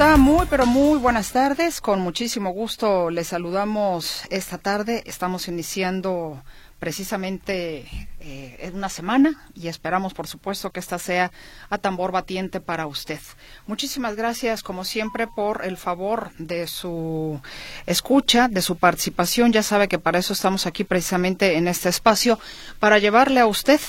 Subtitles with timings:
[0.00, 0.16] Está?
[0.16, 1.82] Muy, pero muy buenas tardes.
[1.82, 5.02] Con muchísimo gusto les saludamos esta tarde.
[5.04, 6.42] Estamos iniciando
[6.78, 7.84] precisamente
[8.22, 11.32] eh, en una semana y esperamos, por supuesto, que esta sea
[11.70, 13.18] a tambor batiente para usted.
[13.66, 17.40] Muchísimas gracias, como siempre, por el favor de su
[17.86, 19.52] escucha, de su participación.
[19.52, 22.38] Ya sabe que para eso estamos aquí precisamente en este espacio,
[22.78, 23.80] para llevarle a usted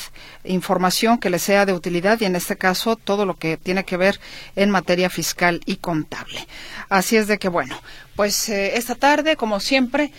[0.46, 3.98] información que le sea de utilidad y, en este caso, todo lo que tiene que
[3.98, 4.22] ver
[4.56, 6.48] en materia fiscal y contable.
[6.88, 7.78] Así es de que, bueno,
[8.16, 10.14] pues eh, esta tarde, como siempre,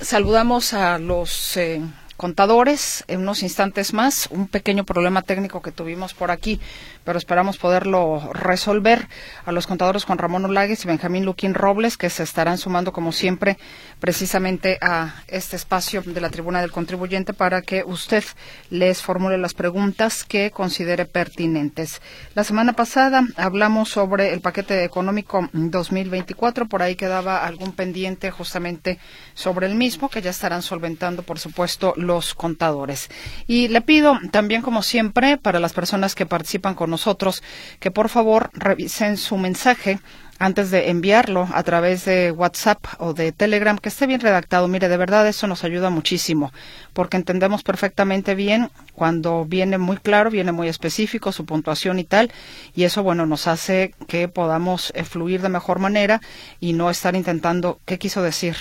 [0.00, 1.56] saludamos a los.
[1.56, 1.80] Eh,
[2.16, 3.53] contadores en unos instantes
[3.92, 4.28] más.
[4.30, 6.60] Un pequeño problema técnico que tuvimos por aquí,
[7.04, 9.08] pero esperamos poderlo resolver.
[9.44, 13.12] A los contadores Juan Ramón Olagues y Benjamín Luquín Robles, que se estarán sumando, como
[13.12, 13.58] siempre,
[14.00, 18.24] precisamente a este espacio de la Tribuna del Contribuyente para que usted
[18.70, 22.00] les formule las preguntas que considere pertinentes.
[22.34, 26.66] La semana pasada hablamos sobre el paquete económico 2024.
[26.66, 28.98] Por ahí quedaba algún pendiente justamente
[29.34, 33.10] sobre el mismo, que ya estarán solventando, por supuesto, los contadores.
[33.46, 37.42] Y le pido también, como siempre, para las personas que participan con nosotros,
[37.80, 39.98] que por favor revisen su mensaje
[40.38, 44.68] antes de enviarlo a través de WhatsApp o de Telegram, que esté bien redactado.
[44.68, 46.52] Mire, de verdad eso nos ayuda muchísimo,
[46.92, 52.32] porque entendemos perfectamente bien cuando viene muy claro, viene muy específico su puntuación y tal,
[52.74, 56.20] y eso, bueno, nos hace que podamos eh, fluir de mejor manera
[56.60, 58.56] y no estar intentando qué quiso decir,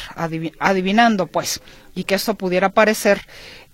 [0.59, 1.61] adivinando, pues,
[1.95, 3.21] y que esto pudiera parecer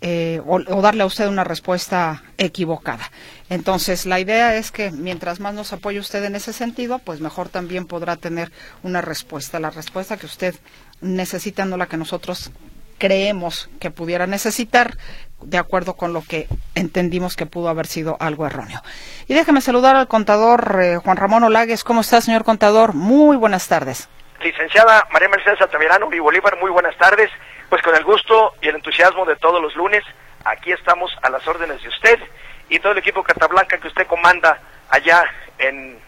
[0.01, 3.11] eh, o, darle a usted una respuesta equivocada.
[3.49, 7.49] Entonces, la idea es que mientras más nos apoye usted en ese sentido, pues mejor
[7.49, 8.51] también podrá tener
[8.83, 9.59] una respuesta.
[9.59, 10.55] La respuesta que usted
[11.01, 12.51] necesita, no la que nosotros
[12.97, 14.93] creemos que pudiera necesitar,
[15.41, 18.81] de acuerdo con lo que entendimos que pudo haber sido algo erróneo.
[19.27, 21.83] Y déjeme saludar al contador eh, Juan Ramón Olagues.
[21.83, 22.93] ¿Cómo está, señor contador?
[22.93, 24.09] Muy buenas tardes.
[24.41, 27.29] Licenciada María Mercedes Altamirano y Bolívar, muy buenas tardes.
[27.69, 30.03] Pues con el gusto y el entusiasmo de todos los lunes,
[30.43, 32.19] aquí estamos a las órdenes de usted
[32.67, 34.59] y todo el equipo Catablanca que usted comanda
[34.89, 35.23] allá
[35.59, 35.99] en,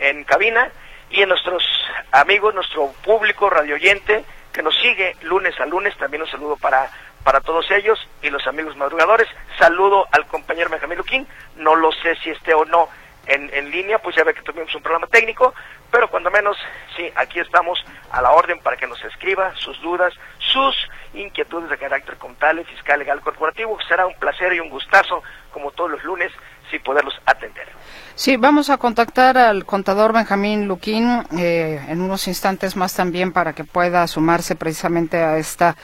[0.00, 0.72] en cabina
[1.10, 1.62] y en nuestros
[2.10, 5.96] amigos, nuestro público radioyente que nos sigue lunes a lunes.
[5.96, 6.90] También un saludo para,
[7.22, 9.28] para todos ellos y los amigos madrugadores.
[9.56, 11.28] Saludo al compañero Benjamín Luquín.
[11.54, 12.88] No lo sé si esté o no
[13.26, 15.54] en, en línea, pues ya ve que tuvimos un programa técnico,
[15.90, 16.56] pero cuando menos,
[16.96, 20.76] sí, aquí estamos a la orden para que nos escriba sus dudas, sus
[21.14, 23.78] inquietudes de carácter contable, fiscal, legal, corporativo.
[23.88, 26.32] Será un placer y un gustazo, como todos los lunes,
[26.70, 27.68] sí poderlos atender.
[28.14, 33.52] Sí, vamos a contactar al contador Benjamín Luquín eh, en unos instantes más también para
[33.52, 35.76] que pueda sumarse precisamente a esta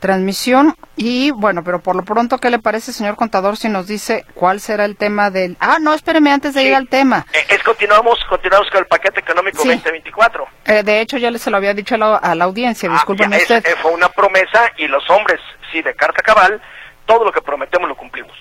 [0.00, 0.74] transmisión.
[0.96, 4.60] Y bueno, pero por lo pronto, ¿qué le parece, señor contador, si nos dice cuál
[4.60, 5.56] será el tema del...
[5.60, 7.26] Ah, no, espéreme antes de ir al tema.
[7.32, 10.48] Eh, es, continuamos, continuamos con el paquete económico 2024.
[10.66, 13.64] Eh, de hecho, ya se lo había dicho a la, audiencia, ah, discúlpeme usted.
[13.64, 15.40] Eh, fue una promesa y los hombres,
[15.70, 16.60] sí, de carta cabal,
[17.06, 18.36] todo lo que prometemos lo cumplimos.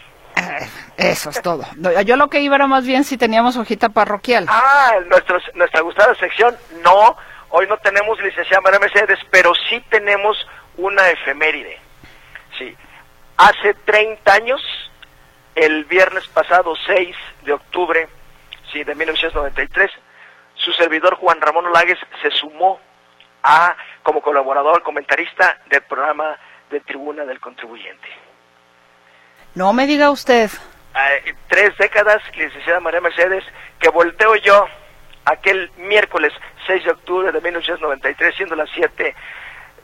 [0.95, 1.65] Eso es todo.
[2.05, 4.45] Yo lo que iba era más bien si teníamos hojita parroquial.
[4.47, 4.93] Ah,
[5.53, 7.17] nuestra gustada sección, no.
[7.49, 10.37] Hoy no tenemos licenciada María Mercedes, pero sí tenemos
[10.77, 11.77] una efeméride.
[12.57, 12.75] Sí.
[13.37, 14.61] Hace 30 años,
[15.55, 18.07] el viernes pasado 6 de octubre
[18.71, 19.91] sí, de 1993,
[20.55, 22.79] su servidor Juan Ramón Olagues se sumó
[23.43, 26.37] a como colaborador, comentarista del programa
[26.69, 28.07] de Tribuna del Contribuyente.
[29.55, 30.49] No me diga usted.
[31.47, 33.43] tres décadas, licenciada María Mercedes,
[33.79, 34.67] que volteo yo
[35.25, 36.33] aquel miércoles
[36.67, 39.15] 6 de octubre de 1993, siendo las 7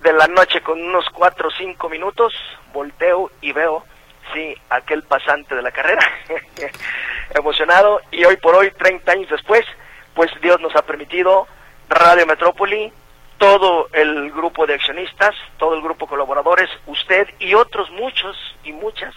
[0.06, 2.32] de la noche con unos cuatro o cinco minutos,
[2.72, 3.84] volteo y veo,
[4.32, 6.08] sí, aquel pasante de la carrera,
[7.34, 9.66] emocionado, y hoy por hoy, 30 años después,
[10.14, 11.48] pues Dios nos ha permitido
[11.90, 12.94] Radio Metrópoli,
[13.40, 18.74] todo el grupo de accionistas, todo el grupo de colaboradores, usted y otros muchos y
[18.74, 19.14] muchas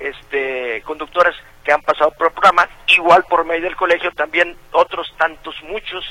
[0.00, 5.12] este, conductoras que han pasado por el programa, igual por medio del colegio, también otros
[5.18, 6.02] tantos, muchos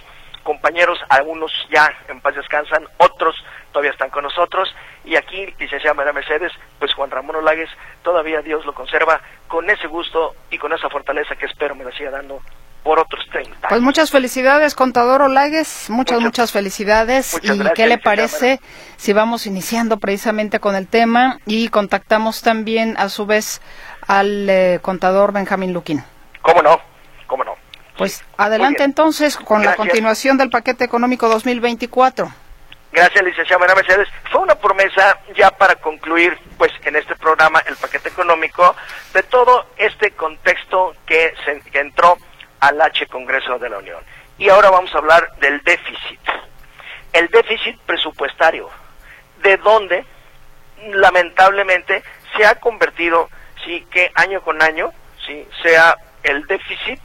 [0.43, 3.35] compañeros, algunos ya en paz descansan, otros
[3.71, 4.73] todavía están con nosotros
[5.03, 7.69] y aquí, licenciada María Mercedes, pues Juan Ramón Olagues,
[8.03, 11.91] todavía Dios lo conserva con ese gusto y con esa fortaleza que espero me la
[11.91, 12.41] siga dando
[12.83, 13.67] por otros 30.
[13.69, 17.39] Pues muchas felicidades, contador Olagues, muchas, muchas, felicidades.
[17.43, 18.59] ¿Y qué le parece
[18.97, 23.61] si vamos iniciando precisamente con el tema y contactamos también a su vez
[24.07, 26.03] al eh, contador Benjamín Luquín?
[26.41, 26.79] ¿Cómo no?
[27.27, 27.53] ¿Cómo no?
[28.01, 32.33] Pues adelante entonces con la continuación del paquete económico 2024.
[32.91, 34.07] Gracias, licenciada María Mercedes.
[34.31, 38.75] Fue una promesa ya para concluir, pues, en este programa, el paquete económico,
[39.13, 42.17] de todo este contexto que, se, que entró
[42.61, 44.03] al H Congreso de la Unión.
[44.39, 46.21] Y ahora vamos a hablar del déficit.
[47.13, 48.67] El déficit presupuestario,
[49.43, 50.03] de donde
[50.91, 52.01] lamentablemente
[52.35, 53.29] se ha convertido,
[53.63, 54.91] sí, que año con año,
[55.23, 56.99] sí, sea el déficit,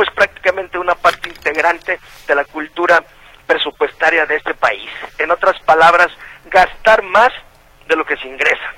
[0.00, 3.04] pues prácticamente una parte integrante de la cultura
[3.46, 4.88] presupuestaria de este país.
[5.18, 6.08] En otras palabras,
[6.46, 7.28] gastar más
[7.86, 8.72] de lo que se ingresa.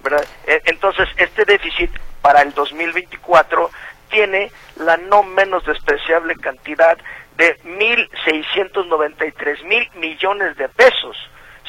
[0.00, 0.26] ¿verdad?
[0.44, 3.70] E, entonces, este déficit para el 2024
[4.10, 6.98] tiene la no menos despreciable cantidad
[7.36, 11.16] de 1.693 mil millones de pesos.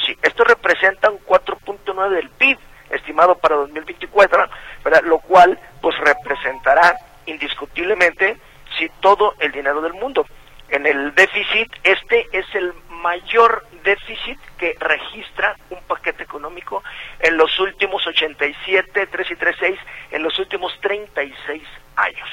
[0.08, 2.58] Sí, esto representa un 4.9 del PIB
[2.90, 4.50] estimado para 2024,
[4.84, 5.04] ¿verdad?
[5.04, 6.98] lo cual pues representará
[7.28, 8.38] indiscutiblemente
[8.78, 10.26] si todo el dinero del mundo.
[10.70, 16.84] En el déficit, este es el mayor déficit que registra un paquete económico
[17.20, 19.80] en los últimos 87, 3 y 3, 6,
[20.12, 21.64] en los últimos 36
[21.96, 22.30] años.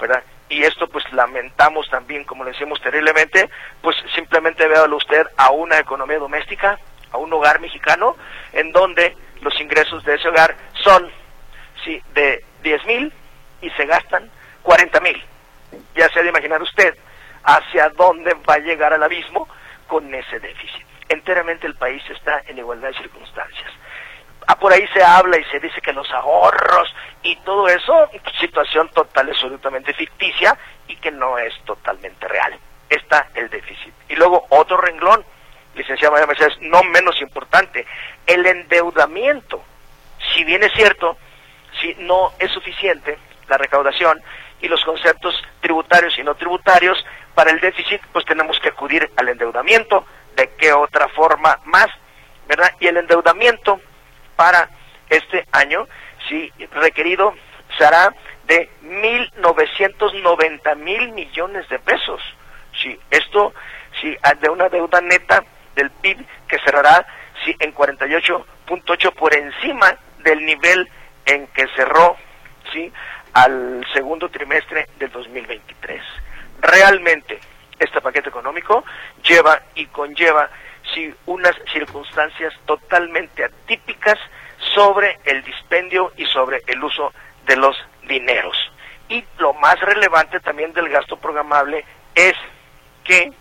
[0.00, 0.24] ¿verdad?
[0.48, 3.48] Y esto pues lamentamos también, como le decimos terriblemente,
[3.80, 6.78] pues simplemente véalo usted a una economía doméstica,
[7.12, 8.16] a un hogar mexicano,
[8.52, 11.08] en donde los ingresos de ese hogar son
[11.84, 13.12] sí, de 10 mil
[13.60, 14.28] y se gastan
[14.62, 15.24] 40 mil.
[15.94, 16.96] Ya se ha de imaginar usted
[17.44, 19.48] hacia dónde va a llegar al abismo
[19.86, 20.86] con ese déficit.
[21.08, 23.70] Enteramente el país está en igualdad de circunstancias.
[24.46, 28.10] Ah, por ahí se habla y se dice que los ahorros y todo eso,
[28.40, 30.56] situación total, absolutamente ficticia
[30.88, 32.58] y que no es totalmente real.
[32.88, 33.94] Está el déficit.
[34.08, 35.24] Y luego otro renglón,
[35.74, 37.86] licenciada María Mercedes, no menos importante,
[38.26, 39.62] el endeudamiento.
[40.34, 41.16] Si bien es cierto,
[41.80, 44.22] si no es suficiente la recaudación
[44.62, 47.04] y los conceptos tributarios y no tributarios,
[47.34, 50.06] para el déficit pues tenemos que acudir al endeudamiento,
[50.36, 51.88] de qué otra forma más,
[52.48, 52.72] ¿verdad?
[52.80, 53.80] Y el endeudamiento
[54.36, 54.70] para
[55.10, 55.86] este año,
[56.28, 57.34] si requerido,
[57.76, 58.14] será
[58.44, 62.20] de 1.990 mil millones de pesos.
[62.80, 63.52] Si esto,
[64.00, 65.44] si de una deuda neta
[65.74, 67.06] del PIB que cerrará
[67.44, 70.88] si en 48.8 por encima del nivel
[71.26, 72.16] en que cerró
[72.72, 72.92] sí
[73.32, 73.71] al
[74.32, 76.02] trimestre del 2023.
[76.60, 77.38] Realmente
[77.78, 78.84] este paquete económico
[79.22, 80.50] lleva y conlleva
[81.26, 84.18] unas circunstancias totalmente atípicas
[84.74, 87.12] sobre el dispendio y sobre el uso
[87.46, 87.76] de los
[88.08, 88.56] dineros.
[89.08, 91.84] Y lo más relevante también del gasto programable
[92.14, 92.34] es
[93.04, 93.32] que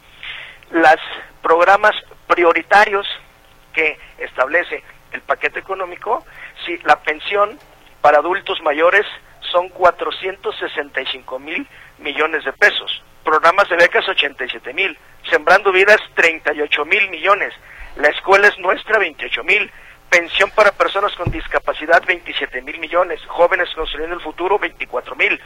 [0.71, 0.97] los
[1.41, 1.95] programas
[2.27, 3.07] prioritarios
[3.73, 6.25] que establece el paquete económico,
[6.65, 7.57] si la pensión
[8.01, 9.20] para adultos mayores son 465
[11.41, 11.67] mil
[11.99, 14.97] millones de pesos, programas de becas 87 mil,
[15.29, 17.53] sembrando vidas 38 mil millones,
[17.97, 19.71] la escuela es nuestra 28 mil,
[20.09, 25.39] pensión para personas con discapacidad 27 mil millones, jóvenes construyendo el futuro 24 mil,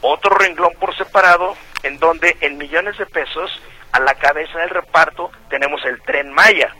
[0.00, 3.50] Otro renglón por separado, en donde en millones de pesos,
[3.92, 6.74] a la cabeza del reparto, tenemos el tren Maya,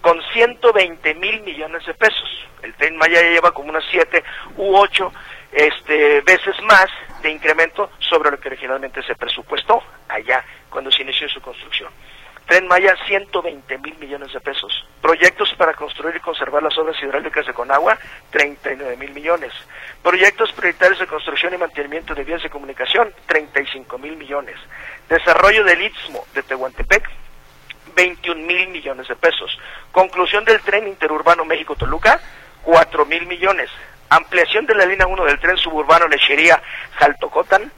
[0.00, 2.46] con 120 mil millones de pesos.
[2.62, 4.22] El tren Maya ya lleva como unas 7
[4.56, 5.12] u 8
[5.52, 6.86] este, veces más
[7.22, 11.90] de incremento sobre lo que originalmente se presupuestó allá cuando se inició su construcción.
[12.50, 14.84] Tren Maya, 120 mil millones de pesos.
[15.00, 17.96] Proyectos para construir y conservar las obras hidráulicas de Conagua,
[18.30, 19.52] 39 mil millones.
[20.02, 24.56] Proyectos prioritarios de construcción y mantenimiento de vías de comunicación, 35 mil millones.
[25.08, 27.08] Desarrollo del Istmo de Tehuantepec,
[27.94, 29.56] 21 mil millones de pesos.
[29.92, 32.20] Conclusión del tren interurbano México-Toluca,
[32.64, 33.70] 4 mil millones.
[34.08, 37.70] Ampliación de la línea 1 del tren suburbano Lechería-Jaltocotán,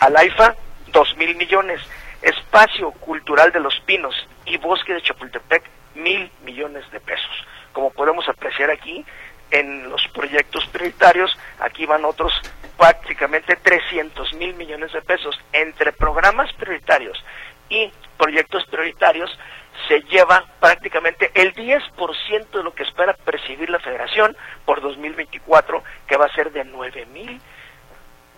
[0.00, 0.54] Alaifa,
[0.86, 1.82] 2 mil millones.
[2.26, 4.14] Espacio Cultural de los Pinos
[4.46, 5.62] y Bosque de Chapultepec,
[5.94, 7.46] mil millones de pesos.
[7.72, 9.04] Como podemos apreciar aquí,
[9.52, 11.30] en los proyectos prioritarios,
[11.60, 12.32] aquí van otros
[12.76, 15.38] prácticamente 300 mil millones de pesos.
[15.52, 17.16] Entre programas prioritarios
[17.68, 19.30] y proyectos prioritarios
[19.86, 26.16] se lleva prácticamente el 10% de lo que espera percibir la federación por 2024, que
[26.16, 27.40] va a ser de 9 mil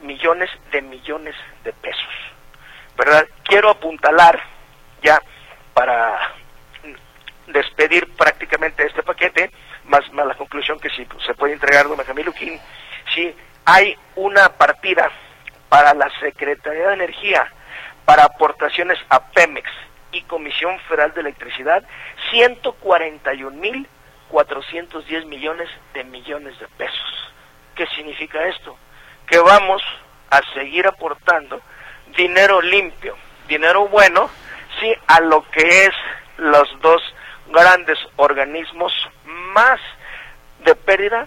[0.02, 2.37] millones de millones de pesos.
[2.98, 3.26] ¿Verdad?
[3.44, 4.42] Quiero apuntalar
[5.02, 5.22] ya
[5.72, 6.34] para
[7.46, 9.52] despedir prácticamente este paquete,
[9.84, 12.60] más, la conclusión que si se puede entregar don Benjamín Luquín,
[13.14, 13.32] si
[13.64, 15.10] hay una partida
[15.68, 17.46] para la Secretaría de Energía
[18.04, 19.70] para aportaciones a Pemex
[20.12, 21.84] y Comisión Federal de Electricidad,
[22.32, 27.32] 141.410 millones de millones de pesos.
[27.76, 28.76] ¿Qué significa esto?
[29.26, 29.82] Que vamos
[30.30, 31.60] a seguir aportando
[32.16, 34.28] dinero limpio, dinero bueno,
[34.80, 35.94] sí, a lo que es
[36.36, 37.02] los dos
[37.50, 38.92] grandes organismos
[39.24, 39.80] más
[40.64, 41.26] de pérdida,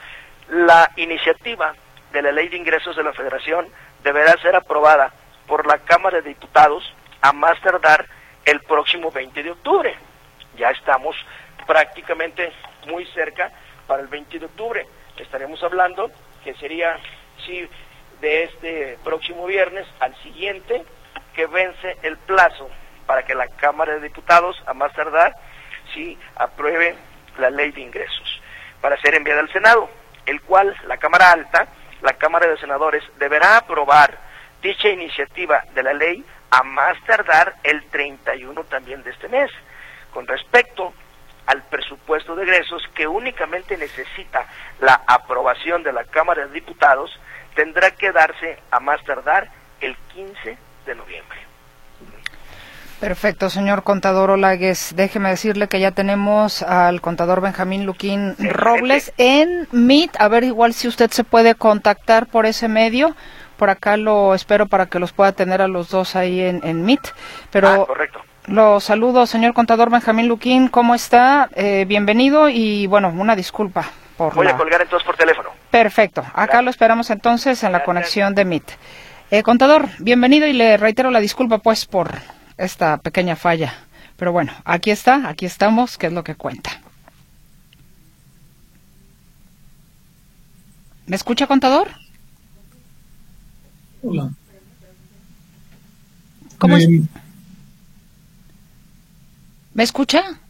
[0.49, 1.75] la iniciativa
[2.13, 3.67] de la Ley de Ingresos de la Federación
[4.05, 5.13] deberá ser aprobada
[5.49, 8.07] por la Cámara de Diputados a más tardar
[8.45, 9.97] el próximo 20 de octubre.
[10.57, 11.17] Ya estamos
[11.67, 12.53] prácticamente
[12.87, 13.51] muy cerca
[13.87, 14.87] para el 20 de octubre.
[15.17, 16.11] Estaremos hablando
[16.45, 16.99] que sería,
[17.45, 17.67] sí,
[18.21, 20.85] de este próximo viernes al siguiente,
[21.35, 22.69] que vence el plazo
[23.07, 25.35] para que la Cámara de Diputados, a más tardar,
[25.93, 26.95] sí, apruebe
[27.39, 28.41] la ley de ingresos
[28.81, 29.89] para ser enviada al Senado,
[30.27, 31.67] el cual la Cámara Alta,
[32.05, 34.19] la Cámara de Senadores, deberá aprobar
[34.63, 39.51] dicha iniciativa de la ley a más tardar el 31 también de este mes.
[40.13, 40.93] Con respecto
[41.47, 44.47] al presupuesto de egresos que únicamente necesita
[44.81, 47.19] la aprobación de la Cámara de Diputados,
[47.55, 49.49] tendrá que darse a más tardar
[49.81, 51.39] el 15 de noviembre.
[53.05, 54.95] Perfecto, señor contador Olagues.
[54.97, 60.19] Déjeme decirle que ya tenemos al contador Benjamín Luquín Robles en Meet.
[60.19, 63.15] A ver, igual si usted se puede contactar por ese medio.
[63.59, 66.83] Por acá lo espero para que los pueda tener a los dos ahí en, en
[66.83, 67.13] Meet.
[67.51, 68.21] Pero ah, correcto.
[68.47, 70.69] Lo saludo, señor contador Benjamín Luquín.
[70.69, 71.51] ¿Cómo está?
[71.57, 73.85] Eh, bienvenido y, bueno, una disculpa
[74.17, 75.51] por Voy a colgar entonces por teléfono.
[75.71, 76.25] Perfecto.
[76.33, 78.71] Acá lo esperamos entonces en la conexión de Meet.
[79.31, 82.09] Eh, contador, bienvenido y le reitero la disculpa, pues, por
[82.57, 83.75] esta pequeña falla.
[84.17, 86.71] Pero bueno, aquí está, aquí estamos, que es lo que cuenta.
[91.07, 91.91] ¿Me escucha, contador?
[94.03, 94.31] Hola.
[96.59, 96.89] ¿Cómo es?
[99.75, 100.41] ¿Me escucha?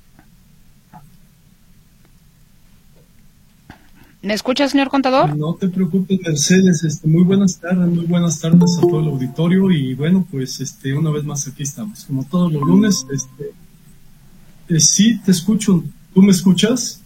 [4.24, 5.36] ¿Me escucha, señor contador?
[5.36, 6.82] No te preocupes, Mercedes.
[6.82, 10.94] Este, muy buenas tardes, muy buenas tardes a todo el auditorio y bueno, pues este,
[10.94, 13.06] una vez más aquí estamos, como todos los lunes.
[13.12, 13.52] Este,
[14.70, 15.84] eh, sí, te escucho.
[16.14, 17.02] ¿Tú me escuchas?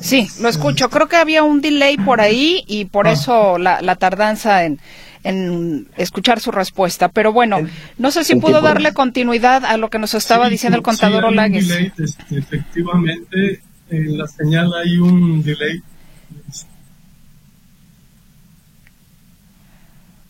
[0.00, 0.88] Sí, lo escucho.
[0.88, 3.12] Creo que había un delay por ahí y por ah.
[3.12, 4.80] eso la, la tardanza en,
[5.24, 7.10] en escuchar su respuesta.
[7.10, 7.58] Pero bueno,
[7.98, 11.28] no sé si pudo darle continuidad a lo que nos estaba diciendo el contador sí,
[11.28, 11.70] Olagues.
[11.70, 15.82] Este, efectivamente, en la señal hay un delay.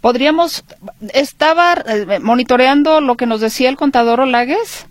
[0.00, 0.64] ¿Podríamos,
[1.12, 4.86] estaba eh, monitoreando lo que nos decía el contador Olagues?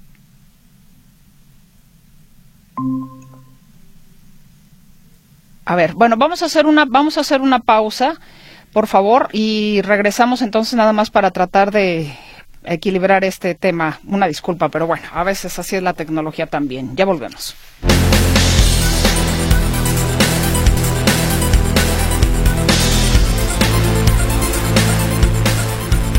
[5.66, 8.20] A ver, bueno, vamos a hacer una, vamos a hacer una pausa,
[8.74, 12.14] por favor, y regresamos entonces nada más para tratar de
[12.64, 14.00] equilibrar este tema.
[14.06, 16.96] Una disculpa, pero bueno, a veces así es la tecnología también.
[16.96, 17.56] Ya volvemos.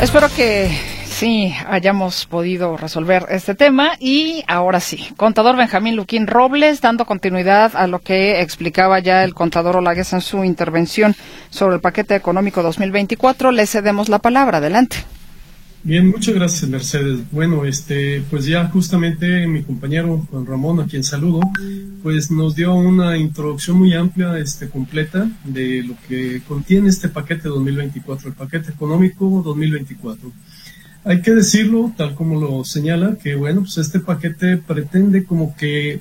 [0.00, 0.71] Espero que
[1.07, 7.73] sí hayamos podido resolver este tema y ahora sí, contador Benjamín Luquín Robles, dando continuidad
[7.75, 11.17] a lo que explicaba ya el contador Olagues en su intervención
[11.50, 14.59] sobre el paquete económico 2024, le cedemos la palabra.
[14.59, 14.99] Adelante.
[15.85, 17.20] Bien, muchas gracias, Mercedes.
[17.30, 21.40] Bueno, este, pues ya justamente mi compañero Juan Ramón, a quien saludo,
[22.02, 27.49] pues nos dio una introducción muy amplia, este, completa de lo que contiene este paquete
[27.49, 30.32] 2024, el paquete económico 2024.
[31.04, 36.00] Hay que decirlo, tal como lo señala, que bueno, pues este paquete pretende como que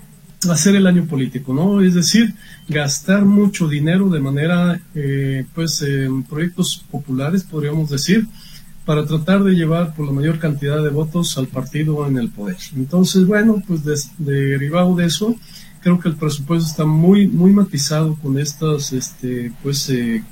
[0.50, 1.82] hacer el año político, ¿no?
[1.82, 2.34] Es decir,
[2.68, 8.28] gastar mucho dinero de manera, eh, pues, en proyectos populares, podríamos decir,
[8.88, 12.56] para tratar de llevar por la mayor cantidad de votos al partido en el poder.
[12.74, 13.82] Entonces, bueno, pues
[14.18, 15.36] derivado de eso,
[15.82, 20.24] creo que el presupuesto está muy, muy matizado con estas, este, pues, eh,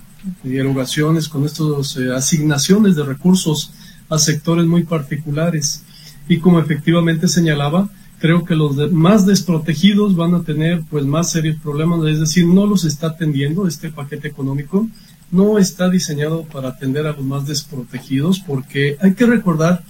[0.46, 3.74] erogaciones, con estas eh, asignaciones de recursos
[4.10, 5.84] a sectores muy particulares.
[6.30, 11.58] Y como efectivamente señalaba, creo que los más desprotegidos van a tener pues más serios
[11.62, 14.88] problemas, es decir, no los está atendiendo este paquete económico
[15.32, 19.84] no está diseñado para atender a los más desprotegidos porque hay que recordar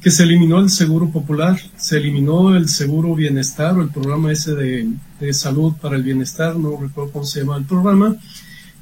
[0.00, 4.54] que se eliminó el seguro popular, se eliminó el seguro bienestar o el programa ese
[4.54, 8.16] de, salud para el bienestar, no recuerdo cómo se llama el programa,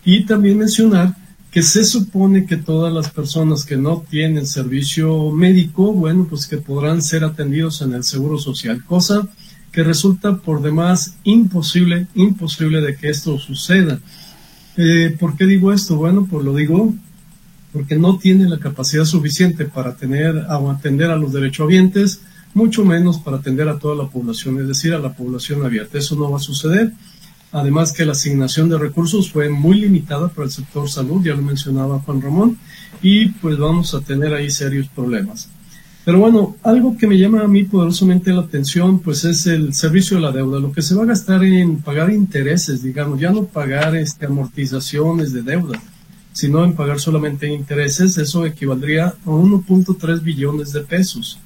[0.04, 1.16] y también mencionar
[1.50, 6.58] que se supone que todas las personas que no tienen servicio médico, bueno, pues que
[6.58, 9.26] podrán ser atendidos en el seguro social, cosa
[9.72, 13.98] que resulta por demás imposible, imposible de que esto suceda.
[14.80, 15.96] Eh, ¿Por qué digo esto?
[15.96, 16.94] Bueno, pues lo digo
[17.72, 22.20] porque no tiene la capacidad suficiente para tener o atender a los derechohabientes,
[22.54, 25.98] mucho menos para atender a toda la población, es decir, a la población abierta.
[25.98, 26.92] Eso no va a suceder.
[27.50, 31.42] Además que la asignación de recursos fue muy limitada para el sector salud, ya lo
[31.42, 32.58] mencionaba Juan Ramón,
[33.02, 35.48] y pues vamos a tener ahí serios problemas.
[36.08, 40.16] Pero bueno, algo que me llama a mí poderosamente la atención, pues es el servicio
[40.16, 43.44] de la deuda, lo que se va a gastar en pagar intereses, digamos, ya no
[43.44, 45.78] pagar este, amortizaciones de deuda,
[46.32, 51.40] sino en pagar solamente intereses, eso equivaldría a 1.3 billones de pesos.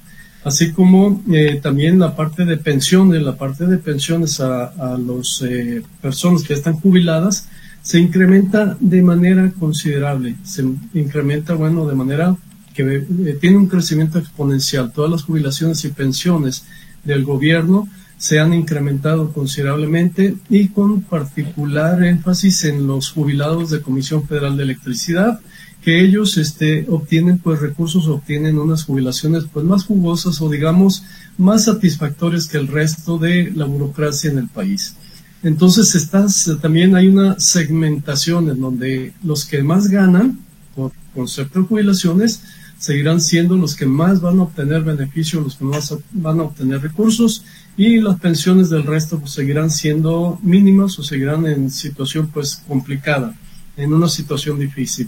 [0.45, 5.41] Así como eh, también la parte de pensiones, la parte de pensiones a, a las
[5.41, 7.49] eh, personas que están jubiladas,
[7.81, 12.37] se incrementa de manera considerable, se incrementa, bueno, de manera
[12.73, 14.91] que tiene un crecimiento exponencial.
[14.91, 16.65] Todas las jubilaciones y pensiones
[17.03, 24.25] del gobierno se han incrementado considerablemente y con particular énfasis en los jubilados de Comisión
[24.25, 25.41] Federal de Electricidad,
[25.81, 31.03] que ellos este, obtienen pues recursos, obtienen unas jubilaciones pues más jugosas o digamos
[31.37, 34.95] más satisfactorias que el resto de la burocracia en el país.
[35.43, 40.39] Entonces estás, también hay una segmentación en donde los que más ganan
[40.73, 42.41] por concepto de jubilaciones
[42.83, 46.81] seguirán siendo los que más van a obtener beneficio, los que más van a obtener
[46.81, 47.45] recursos
[47.77, 53.33] y las pensiones del resto pues, seguirán siendo mínimas o seguirán en situación pues complicada,
[53.77, 55.07] en una situación difícil.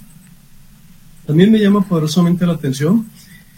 [1.28, 3.08] También me llama poderosamente la atención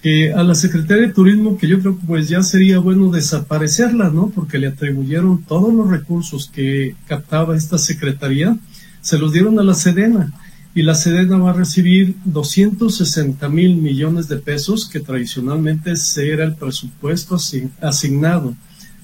[0.02, 4.10] que a la Secretaría de Turismo, que yo creo que pues ya sería bueno desaparecerla,
[4.10, 4.30] ¿no?
[4.34, 8.58] Porque le atribuyeron todos los recursos que captaba esta Secretaría,
[9.00, 10.34] se los dieron a la Sedena
[10.78, 16.54] y la Sedena va a recibir 260 mil millones de pesos que tradicionalmente era el
[16.54, 17.36] presupuesto
[17.82, 18.54] asignado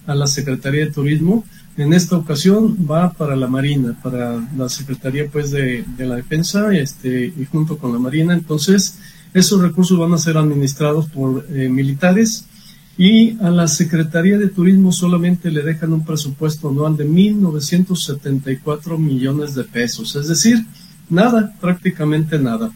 [0.05, 1.43] a la Secretaría de Turismo.
[1.75, 7.33] En esta ocasión va para la Marina, para la Secretaría pues de, la Defensa este,
[7.35, 8.35] y junto con la Marina.
[8.35, 8.99] Entonces,
[9.33, 12.45] esos recursos van a ser administrados por eh, militares
[12.99, 19.55] y a la Secretaría de Turismo solamente le dejan un presupuesto anual de 1.974 millones
[19.55, 20.15] de pesos.
[20.15, 20.63] Es decir,
[21.09, 22.71] Nada, prácticamente nada.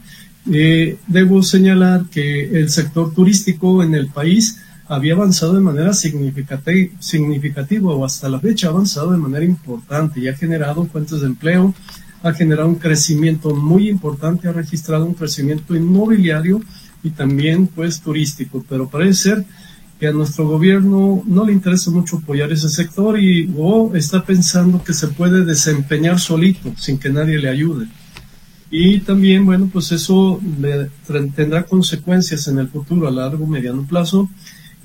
[0.51, 7.91] Eh, debo señalar que el sector turístico en el país había avanzado de manera significativa
[7.91, 11.73] o hasta la fecha ha avanzado de manera importante y ha generado fuentes de empleo,
[12.23, 16.61] ha generado un crecimiento muy importante, ha registrado un crecimiento inmobiliario
[17.03, 19.45] y también pues turístico, pero parece ser
[19.99, 24.83] que a nuestro gobierno no le interesa mucho apoyar ese sector y o está pensando
[24.83, 27.87] que se puede desempeñar solito sin que nadie le ayude.
[28.69, 30.41] Y también, bueno, pues eso
[31.35, 34.29] tendrá consecuencias en el futuro a largo, mediano plazo.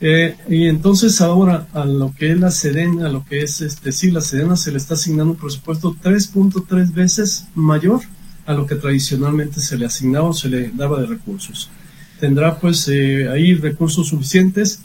[0.01, 3.93] Eh, y entonces ahora a lo que es la Sedena, a lo que es este,
[3.93, 8.01] sí, la Sedena se le está asignando un presupuesto 3.3 veces mayor
[8.45, 11.71] a lo que tradicionalmente se le asignaba o se le daba de recursos.
[12.19, 14.81] Tendrá pues eh, ahí recursos suficientes.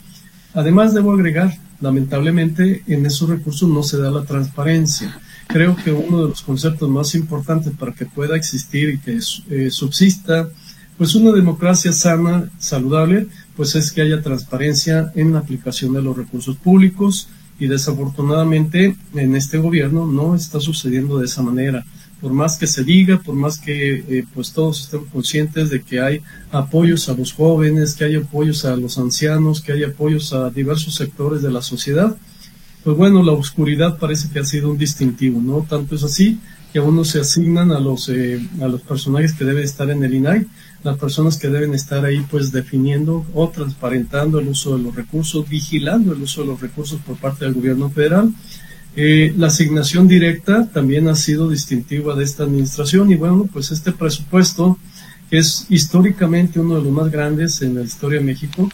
[0.54, 6.22] Además debo agregar, lamentablemente en esos recursos no se da la transparencia creo que uno
[6.22, 9.18] de los conceptos más importantes para que pueda existir y que
[9.50, 10.48] eh, subsista
[10.98, 16.16] pues una democracia sana, saludable, pues es que haya transparencia en la aplicación de los
[16.16, 21.84] recursos públicos y desafortunadamente en este gobierno no está sucediendo de esa manera.
[22.20, 26.00] Por más que se diga, por más que eh, pues todos estemos conscientes de que
[26.00, 30.50] hay apoyos a los jóvenes, que hay apoyos a los ancianos, que hay apoyos a
[30.50, 32.16] diversos sectores de la sociedad,
[32.84, 35.66] pues bueno, la oscuridad parece que ha sido un distintivo, ¿no?
[35.68, 36.38] Tanto es así
[36.72, 40.04] que a uno se asignan a los, eh, a los personajes que deben estar en
[40.04, 40.46] el INAI,
[40.84, 45.48] las personas que deben estar ahí pues definiendo o transparentando el uso de los recursos,
[45.48, 48.32] vigilando el uso de los recursos por parte del gobierno federal.
[48.96, 53.92] Eh, la asignación directa también ha sido distintiva de esta administración y bueno, pues este
[53.92, 54.78] presupuesto,
[55.30, 58.68] que es históricamente uno de los más grandes en la historia de México,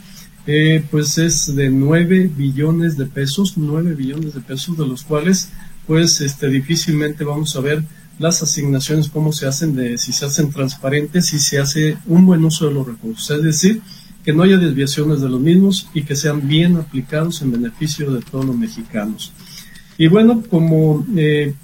[0.47, 5.51] eh, pues es de 9 billones de pesos, 9 billones de pesos, de los cuales
[5.87, 7.85] pues este, difícilmente vamos a ver
[8.19, 12.45] las asignaciones, cómo se hacen, de si se hacen transparentes, si se hace un buen
[12.45, 13.31] uso de los recursos.
[13.31, 13.83] Es decir,
[14.25, 18.23] que no haya desviaciones de los mismos y que sean bien aplicados en beneficio de
[18.23, 19.33] todos los mexicanos.
[19.99, 21.55] Y bueno, como, eh,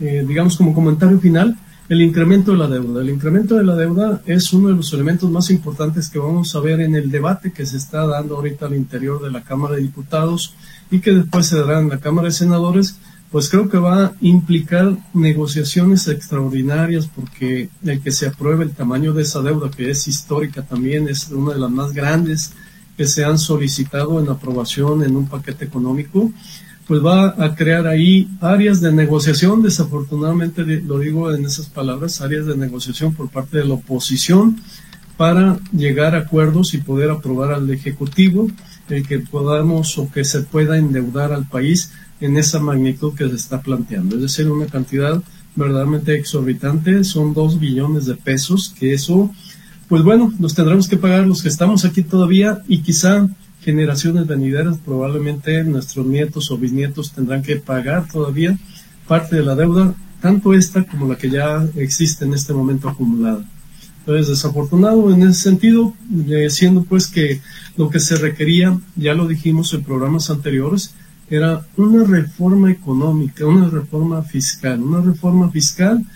[0.00, 1.56] eh, digamos, como comentario final,
[1.88, 3.00] el incremento de la deuda.
[3.00, 6.60] El incremento de la deuda es uno de los elementos más importantes que vamos a
[6.60, 9.82] ver en el debate que se está dando ahorita al interior de la Cámara de
[9.82, 10.54] Diputados
[10.90, 12.98] y que después se dará en la Cámara de Senadores,
[13.30, 19.14] pues creo que va a implicar negociaciones extraordinarias porque el que se apruebe el tamaño
[19.14, 22.52] de esa deuda, que es histórica también, es una de las más grandes
[22.98, 26.32] que se han solicitado en aprobación en un paquete económico,
[26.88, 32.46] pues va a crear ahí áreas de negociación, desafortunadamente lo digo en esas palabras, áreas
[32.46, 34.56] de negociación por parte de la oposición
[35.18, 38.48] para llegar a acuerdos y poder aprobar al Ejecutivo
[38.88, 43.36] el que podamos o que se pueda endeudar al país en esa magnitud que se
[43.36, 44.16] está planteando.
[44.16, 45.22] Es decir, una cantidad
[45.56, 49.30] verdaderamente exorbitante, son dos billones de pesos, que eso,
[49.88, 53.28] pues bueno, nos tendremos que pagar los que estamos aquí todavía y quizá
[53.68, 58.56] generaciones venideras, probablemente nuestros nietos o bisnietos tendrán que pagar todavía
[59.06, 63.44] parte de la deuda, tanto esta como la que ya existe en este momento acumulada.
[63.98, 65.92] Entonces, desafortunado en ese sentido,
[66.30, 67.42] eh, siendo pues que
[67.76, 70.94] lo que se requería, ya lo dijimos en programas anteriores,
[71.28, 76.06] era una reforma económica, una reforma fiscal, una reforma fiscal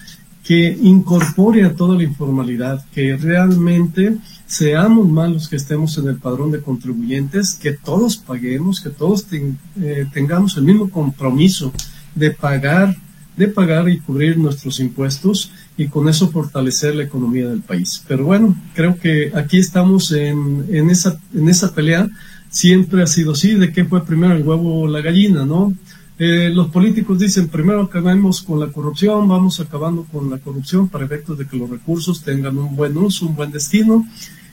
[0.44, 6.16] que incorpore a toda la informalidad, que realmente seamos más los que estemos en el
[6.16, 11.72] padrón de contribuyentes, que todos paguemos, que todos eh, tengamos el mismo compromiso
[12.14, 12.96] de pagar,
[13.36, 18.02] de pagar y cubrir nuestros impuestos y con eso fortalecer la economía del país.
[18.08, 22.08] Pero bueno, creo que aquí estamos en, en, esa, en esa pelea.
[22.50, 25.72] Siempre ha sido así, de qué fue primero el huevo o la gallina, ¿no?
[26.18, 31.04] Eh, los políticos dicen, primero acabemos con la corrupción, vamos acabando con la corrupción para
[31.04, 34.06] efectos de que los recursos tengan un buen uso, un buen destino,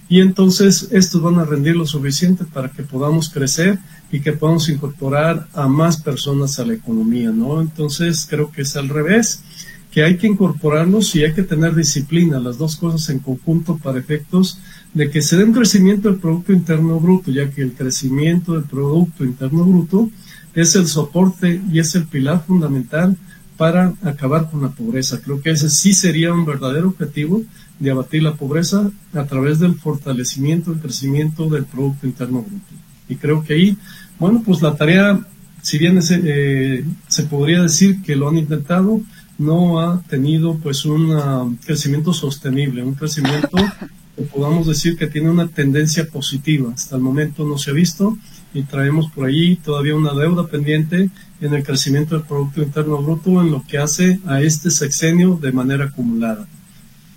[0.08, 3.78] y entonces estos van a rendir lo suficiente para que podamos crecer
[4.12, 7.62] y que podamos incorporar a más personas a la economía, ¿no?
[7.62, 9.44] Entonces creo que es al revés,
[9.92, 14.00] que hay que incorporarlos y hay que tener disciplina, las dos cosas en conjunto para
[14.00, 14.60] efectos
[14.94, 18.64] de que se dé un crecimiento del Producto Interno Bruto, ya que el crecimiento del
[18.64, 20.10] Producto Interno Bruto
[20.54, 23.18] es el soporte y es el pilar fundamental
[23.58, 25.20] para acabar con la pobreza.
[25.22, 27.44] Creo que ese sí sería un verdadero objetivo
[27.78, 32.74] de abatir la pobreza a través del fortalecimiento, el crecimiento del Producto Interno Bruto.
[33.10, 33.78] Y creo que ahí,
[34.18, 35.20] bueno, pues la tarea,
[35.62, 39.02] si bien eh, se podría decir que lo han intentado,
[39.38, 43.58] no ha tenido pues un ah, crecimiento sostenible, un crecimiento
[44.16, 46.72] que podamos decir que tiene una tendencia positiva.
[46.74, 48.18] Hasta el momento no se ha visto
[48.54, 51.10] y traemos por ahí todavía una deuda pendiente
[51.42, 55.52] en el crecimiento del Producto Interno Bruto en lo que hace a este sexenio de
[55.52, 56.48] manera acumulada.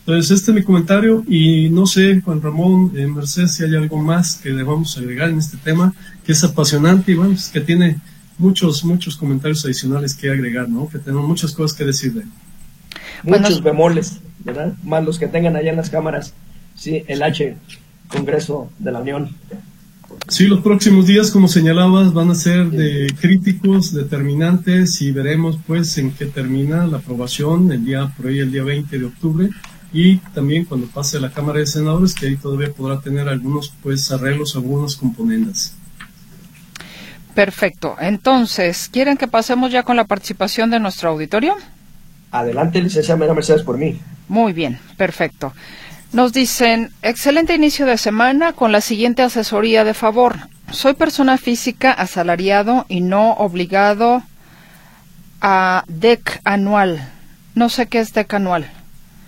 [0.00, 3.98] Entonces, este es mi comentario y no sé, Juan Ramón, eh, Mercedes, si hay algo
[3.98, 8.00] más que debamos agregar en este tema, que es apasionante y bueno, que tiene
[8.36, 10.88] muchos, muchos comentarios adicionales que agregar, ¿no?
[10.88, 12.24] Que tenemos muchas cosas que decir de
[13.22, 14.74] Muchos bemoles, ¿verdad?
[14.82, 16.34] Más los que tengan allá en las cámaras,
[16.74, 17.56] sí, el H,
[18.08, 19.36] Congreso de la Unión.
[20.28, 25.98] Sí, los próximos días, como señalabas, van a ser de críticos, determinantes y veremos pues
[25.98, 29.50] en qué termina la aprobación el día, por ahí el día 20 de octubre
[29.92, 33.74] y también cuando pase a la Cámara de Senadores, que ahí todavía podrá tener algunos
[33.82, 35.74] pues arreglos, algunas componentes.
[37.34, 37.96] Perfecto.
[38.00, 41.54] Entonces, ¿quieren que pasemos ya con la participación de nuestro auditorio?
[42.30, 44.00] Adelante, licenciada Mercedes, por mí.
[44.28, 45.52] Muy bien, perfecto.
[46.12, 50.36] Nos dicen, excelente inicio de semana con la siguiente asesoría de favor.
[50.70, 54.22] Soy persona física asalariado y no obligado
[55.40, 57.08] a DEC anual.
[57.54, 58.70] No sé qué es DEC anual.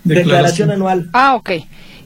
[0.03, 1.09] Declaración anual.
[1.11, 1.51] Ah, ok.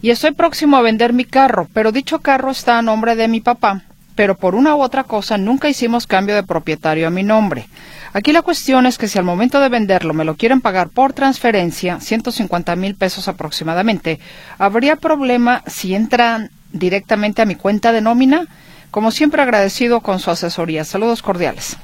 [0.02, 3.42] Y estoy próximo a vender mi carro, pero dicho carro está a nombre de mi
[3.42, 3.82] papá,
[4.16, 7.68] pero por una u otra cosa nunca hicimos cambio de propietario a mi nombre.
[8.12, 11.14] Aquí la cuestión es que si al momento de venderlo me lo quieren pagar por
[11.14, 14.20] transferencia, 150 mil pesos aproximadamente,
[14.58, 18.48] ¿habría problema si entran directamente a mi cuenta de nómina?
[18.90, 20.84] Como siempre agradecido con su asesoría.
[20.84, 21.78] Saludos cordiales.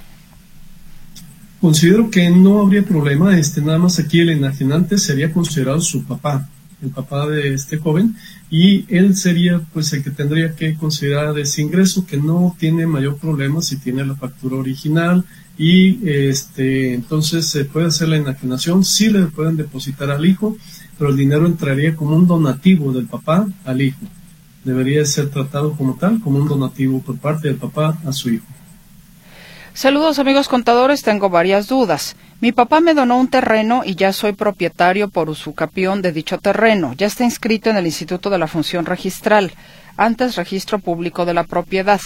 [1.61, 6.49] Considero que no habría problema, este, nada más aquí el enajenante sería considerado su papá,
[6.81, 8.15] el papá de este joven,
[8.49, 13.17] y él sería pues el que tendría que considerar ese ingreso, que no tiene mayor
[13.17, 15.23] problema si tiene la factura original,
[15.57, 20.57] y este entonces se puede hacer la enajenación, sí le pueden depositar al hijo,
[20.97, 24.05] pero el dinero entraría como un donativo del papá al hijo.
[24.63, 28.45] Debería ser tratado como tal, como un donativo por parte del papá a su hijo.
[29.73, 32.15] Saludos amigos contadores, tengo varias dudas.
[32.39, 36.93] Mi papá me donó un terreno y ya soy propietario por usucapión de dicho terreno.
[36.93, 39.51] Ya está inscrito en el Instituto de la Función Registral,
[39.97, 41.99] antes registro público de la propiedad.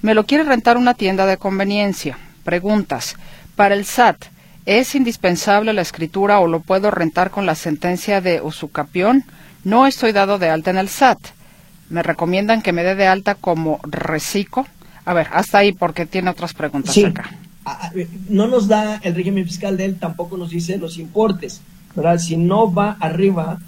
[0.00, 2.18] Me lo quiere rentar una tienda de conveniencia.
[2.44, 3.16] Preguntas.
[3.56, 4.24] Para el SAT,
[4.66, 9.24] ¿es indispensable la escritura o lo puedo rentar con la sentencia de usucapión?
[9.64, 11.18] No estoy dado de alta en el SAT.
[11.90, 14.66] Me recomiendan que me dé de alta como reciclo
[15.04, 17.30] a ver, hasta ahí porque tiene otras preguntas acá.
[18.28, 21.60] No nos da el régimen fiscal de él, tampoco nos dice los importes,
[21.94, 22.18] ¿verdad?
[22.18, 23.58] Si no va arriba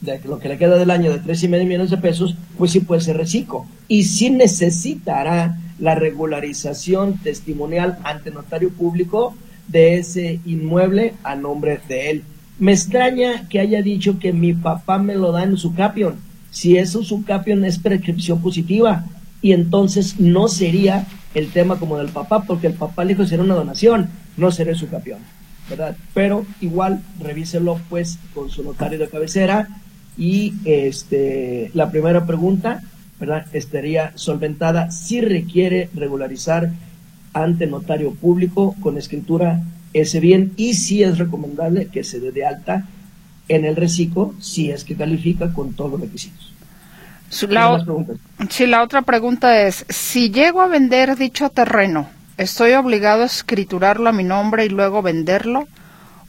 [0.00, 2.72] de lo que le queda del año de tres y medio millones de pesos, pues
[2.72, 3.66] sí puede ser reciclo.
[3.88, 9.34] Y sí necesitará la regularización testimonial ante notario público
[9.68, 12.24] de ese inmueble a nombre de él.
[12.58, 16.16] Me extraña que haya dicho que mi papá me lo da en su capión.
[16.50, 19.04] Si eso su capión es prescripción positiva,
[19.44, 23.42] y entonces no sería el tema como del papá, porque el papá le dijo será
[23.42, 24.08] una donación,
[24.38, 25.18] no seré su campeón,
[25.68, 25.96] ¿verdad?
[26.14, 29.68] Pero igual revíselo pues con su notario de cabecera
[30.16, 32.82] y este la primera pregunta,
[33.18, 33.46] ¿verdad?
[33.52, 36.70] Estaría solventada si requiere regularizar
[37.32, 42.46] ante notario público con escritura ese bien y si es recomendable que se dé de
[42.46, 42.86] alta
[43.48, 46.52] en el reciclo si es que califica con todos los requisitos.
[47.48, 47.84] La,
[48.48, 54.08] sí, la otra pregunta es, si llego a vender dicho terreno, ¿estoy obligado a escriturarlo
[54.08, 55.66] a mi nombre y luego venderlo?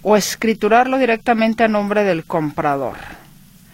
[0.01, 2.95] ¿O escriturarlo directamente a nombre del comprador?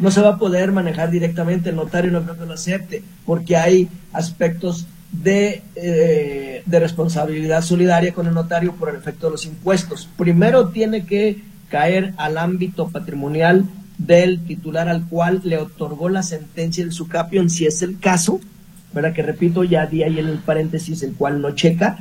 [0.02, 3.56] No se va a poder manejar directamente, el notario no creo que lo acepte, porque
[3.56, 9.46] hay aspectos de, eh, de responsabilidad solidaria con el notario por el efecto de los
[9.46, 10.10] impuestos.
[10.18, 13.66] Primero tiene que caer al ámbito patrimonial
[13.98, 18.40] del titular al cual le otorgó la sentencia del sucapión, si es el caso,
[18.94, 19.14] ¿verdad?
[19.14, 22.00] Que repito, ya di ahí en el paréntesis el cual no checa,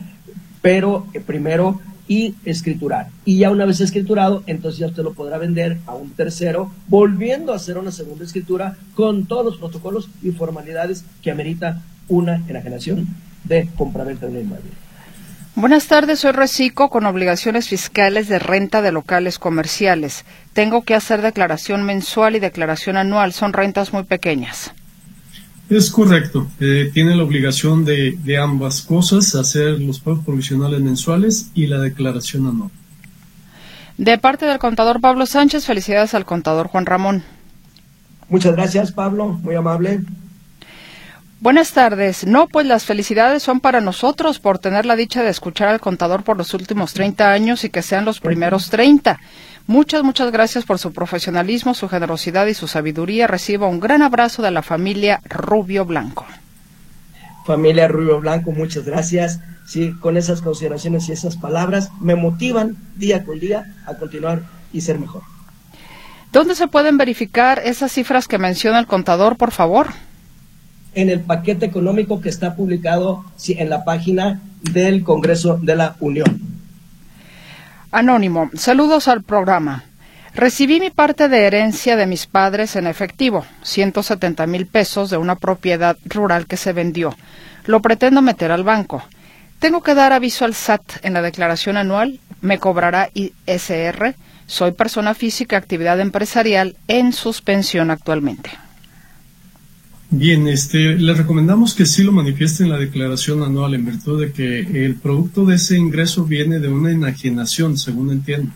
[0.62, 3.06] pero primero y escriturar.
[3.24, 7.52] Y ya una vez escriturado, entonces ya usted lo podrá vender a un tercero, volviendo
[7.52, 13.06] a hacer una segunda escritura con todos los protocolos y formalidades que amerita una enajenación
[13.44, 14.70] de compraventa de una inmueble.
[15.54, 20.24] Buenas tardes, soy Recico con obligaciones fiscales de renta de locales comerciales.
[20.52, 23.32] Tengo que hacer declaración mensual y declaración anual.
[23.32, 24.74] Son rentas muy pequeñas.
[25.70, 26.48] Es correcto.
[26.58, 31.78] Eh, tiene la obligación de, de, ambas cosas, hacer los pagos provisionales mensuales y la
[31.78, 32.70] declaración anual.
[33.96, 37.22] De parte del contador Pablo Sánchez, felicidades al contador Juan Ramón.
[38.28, 39.28] Muchas gracias, Pablo.
[39.28, 40.00] Muy amable.
[41.40, 42.26] Buenas tardes.
[42.26, 46.22] No, pues las felicidades son para nosotros por tener la dicha de escuchar al contador
[46.22, 49.18] por los últimos 30 años y que sean los primeros 30.
[49.66, 53.26] Muchas, muchas gracias por su profesionalismo, su generosidad y su sabiduría.
[53.26, 56.26] Recibo un gran abrazo de la familia Rubio Blanco.
[57.46, 59.40] Familia Rubio Blanco, muchas gracias.
[59.66, 64.42] Sí, con esas consideraciones y esas palabras me motivan día con día a continuar
[64.72, 65.22] y ser mejor.
[66.32, 69.88] ¿Dónde se pueden verificar esas cifras que menciona el contador, por favor?
[70.94, 74.40] En el paquete económico que está publicado en la página
[74.72, 76.49] del Congreso de la Unión.
[77.92, 79.82] Anónimo, saludos al programa.
[80.32, 85.34] Recibí mi parte de herencia de mis padres en efectivo, 170 mil pesos de una
[85.34, 87.16] propiedad rural que se vendió.
[87.66, 89.02] Lo pretendo meter al banco.
[89.58, 92.20] Tengo que dar aviso al SAT en la declaración anual.
[92.40, 94.14] Me cobrará ISR.
[94.46, 98.50] Soy persona física, actividad empresarial en suspensión actualmente.
[100.12, 104.32] Bien, este, le recomendamos que sí lo manifieste en la declaración anual en virtud de
[104.32, 108.50] que el producto de ese ingreso viene de una enajenación, según entiendo.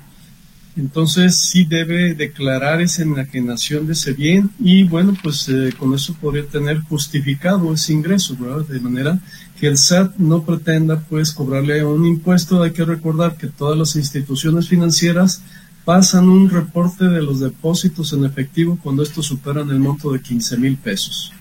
[0.76, 6.16] Entonces sí debe declarar esa enajenación de ese bien y bueno, pues eh, con eso
[6.20, 8.66] podría tener justificado ese ingreso, ¿verdad?
[8.66, 9.20] De manera
[9.60, 12.64] que el SAT no pretenda pues cobrarle un impuesto.
[12.64, 15.40] Hay que recordar que todas las instituciones financieras
[15.84, 20.56] pasan un reporte de los depósitos en efectivo cuando estos superan el monto de 15
[20.56, 21.32] mil pesos.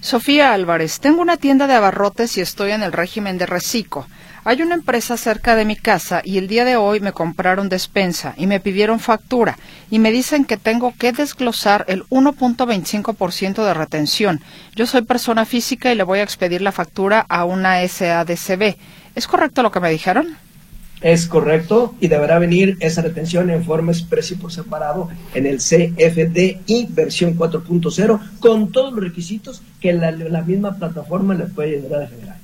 [0.00, 4.06] Sofía Álvarez, tengo una tienda de abarrotes y estoy en el régimen de reciclo.
[4.44, 8.32] Hay una empresa cerca de mi casa y el día de hoy me compraron despensa
[8.38, 9.58] y me pidieron factura
[9.90, 14.40] y me dicen que tengo que desglosar el 1.25% de retención.
[14.74, 18.76] Yo soy persona física y le voy a expedir la factura a una SADCB.
[19.14, 20.38] ¿Es correcto lo que me dijeron?
[21.00, 26.88] Es correcto y deberá venir esa retención en forma expresa por separado en el CFDI
[26.90, 32.36] versión 4.0 con todos los requisitos que la, misma plataforma le puede a generar.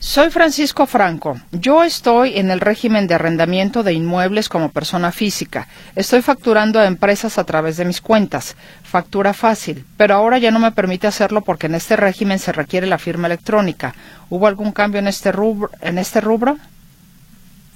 [0.00, 1.40] Soy Francisco Franco.
[1.50, 5.66] Yo estoy en el régimen de arrendamiento de inmuebles como persona física.
[5.96, 8.56] Estoy facturando a empresas a través de mis cuentas.
[8.84, 9.84] Factura fácil.
[9.96, 13.26] Pero ahora ya no me permite hacerlo porque en este régimen se requiere la firma
[13.26, 13.92] electrónica.
[14.30, 15.70] ¿Hubo algún cambio en este rubro?
[15.80, 16.58] En este rubro?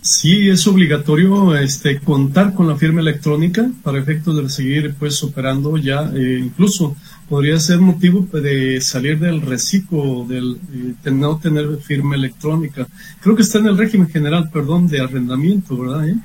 [0.03, 5.77] Sí, es obligatorio este, contar con la firma electrónica para efectos de seguir pues operando
[5.77, 6.97] ya, eh, incluso
[7.29, 10.59] podría ser motivo de salir del reciclo, del
[11.05, 12.89] eh, no tener firma electrónica.
[13.21, 16.09] Creo que está en el régimen general, perdón, de arrendamiento, ¿verdad?
[16.09, 16.17] ¿Eh?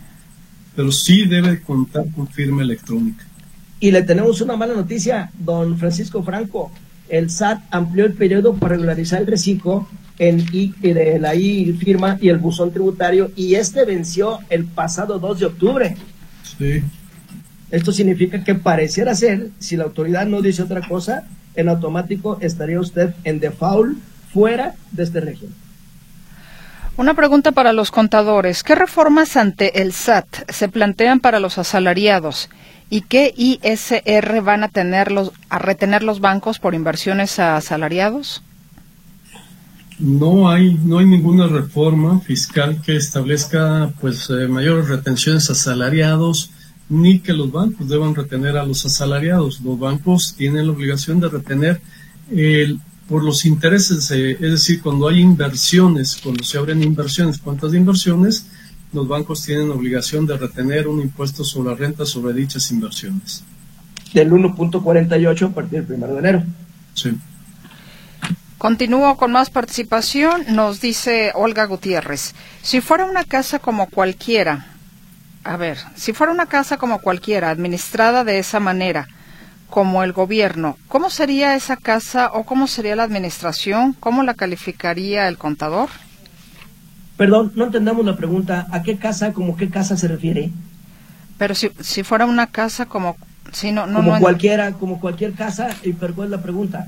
[0.76, 3.28] Pero sí debe contar con firma electrónica.
[3.80, 6.72] Y le tenemos una mala noticia, don Francisco Franco.
[7.10, 9.88] El SAT amplió el periodo para regularizar el reciclo
[10.20, 15.20] en I, de la I firma y el buzón tributario y este venció el pasado
[15.20, 15.98] 2 de octubre.
[16.58, 16.84] Sí.
[17.70, 22.80] Esto significa que pareciera ser, si la autoridad no dice otra cosa, en automático estaría
[22.80, 23.98] usted en default
[24.32, 25.54] fuera de este régimen.
[26.96, 28.64] Una pregunta para los contadores.
[28.64, 32.50] ¿Qué reformas ante el SAT se plantean para los asalariados?
[32.90, 38.42] ¿Y qué ISR van a, tener los, a retener los bancos por inversiones a asalariados?
[40.00, 46.52] No hay, no hay ninguna reforma fiscal que establezca pues eh, mayores retenciones a asalariados
[46.90, 49.60] ni que los bancos deban retener a los asalariados.
[49.62, 51.82] Los bancos tienen la obligación de retener
[52.32, 58.48] el, por los intereses, es decir, cuando hay inversiones, cuando se abren inversiones, cuántas inversiones,
[58.94, 63.44] los bancos tienen obligación de retener un impuesto sobre la renta sobre dichas inversiones.
[64.14, 66.44] Del 1.48 a partir del 1 de enero.
[66.94, 67.12] Sí.
[68.58, 70.56] Continúo con más participación.
[70.56, 72.34] Nos dice Olga Gutiérrez.
[72.64, 74.66] Si fuera una casa como cualquiera,
[75.44, 79.08] a ver, si fuera una casa como cualquiera, administrada de esa manera,
[79.70, 83.94] como el gobierno, ¿cómo sería esa casa o cómo sería la administración?
[83.94, 85.90] ¿Cómo la calificaría el contador?
[87.16, 88.68] Perdón, no entendamos la pregunta.
[88.72, 90.52] ¿A qué casa, como qué casa se refiere?
[91.38, 93.18] Pero si, si fuera una casa como...
[93.52, 96.88] Si no, no, como cualquiera, como cualquier casa, ¿pero cuál es la pregunta?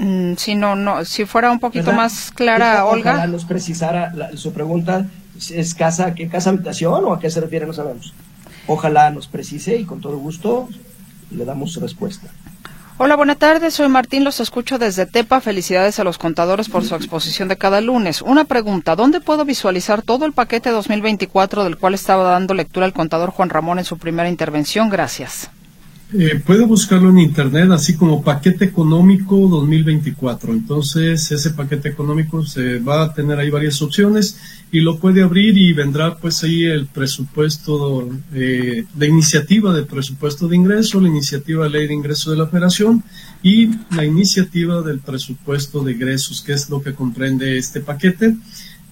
[0.00, 3.12] Mm, si no, no, si fuera un poquito más clara, Olga.
[3.12, 5.06] Ojalá nos precisara su pregunta,
[5.50, 7.66] ¿es casa, qué casa habitación o a qué se refiere?
[7.66, 8.14] No sabemos.
[8.66, 10.70] Ojalá nos precise y con todo gusto
[11.30, 12.28] le damos respuesta.
[12.96, 13.74] Hola, buenas tardes.
[13.74, 15.42] Soy Martín, los escucho desde Tepa.
[15.42, 18.22] Felicidades a los contadores por su exposición de cada lunes.
[18.22, 22.94] Una pregunta, ¿dónde puedo visualizar todo el paquete 2024 del cual estaba dando lectura el
[22.94, 24.88] contador Juan Ramón en su primera intervención?
[24.88, 25.50] Gracias.
[26.12, 30.52] Eh, puede buscarlo en internet así como paquete económico 2024.
[30.52, 34.36] Entonces ese paquete económico se va a tener ahí varias opciones
[34.72, 40.48] y lo puede abrir y vendrá pues ahí el presupuesto eh, de iniciativa de presupuesto
[40.48, 43.04] de ingreso, la iniciativa de ley de ingreso de la operación
[43.42, 48.36] y la iniciativa del presupuesto de egresos, que es lo que comprende este paquete.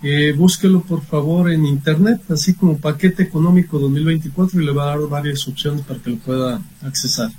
[0.03, 4.87] Eh, búsquelo por favor en internet, así como paquete económico 2024 y le va a
[4.99, 7.31] dar varias opciones para que lo pueda accesar.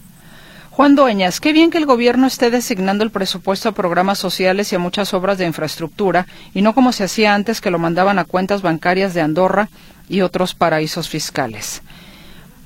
[0.80, 4.76] Juan Dueñas, qué bien que el gobierno esté designando el presupuesto a programas sociales y
[4.76, 8.24] a muchas obras de infraestructura y no como se hacía antes que lo mandaban a
[8.24, 9.70] cuentas bancarias de Andorra
[10.08, 11.82] y otros paraísos fiscales.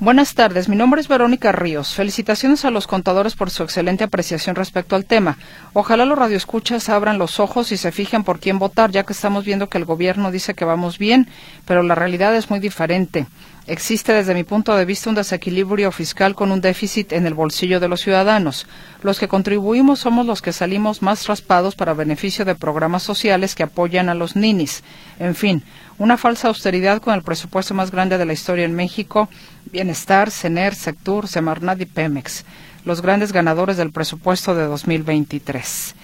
[0.04, 1.94] Buenas tardes, mi nombre es Verónica Ríos.
[1.94, 5.38] Felicitaciones a los contadores por su excelente apreciación respecto al tema.
[5.72, 9.46] Ojalá los radioescuchas abran los ojos y se fijen por quién votar, ya que estamos
[9.46, 11.30] viendo que el gobierno dice que vamos bien,
[11.66, 13.28] pero la realidad es muy diferente.
[13.66, 17.80] Existe desde mi punto de vista un desequilibrio fiscal con un déficit en el bolsillo
[17.80, 18.68] de los ciudadanos.
[19.02, 23.64] Los que contribuimos somos los que salimos más raspados para beneficio de programas sociales que
[23.64, 24.84] apoyan a los ninis.
[25.18, 25.64] En fin,
[25.98, 29.30] una falsa austeridad con el presupuesto más grande de la historia en México,
[29.72, 32.44] Bienestar, CENER, Sectur, Semarnat y Pemex,
[32.84, 35.96] los grandes ganadores del presupuesto de 2023.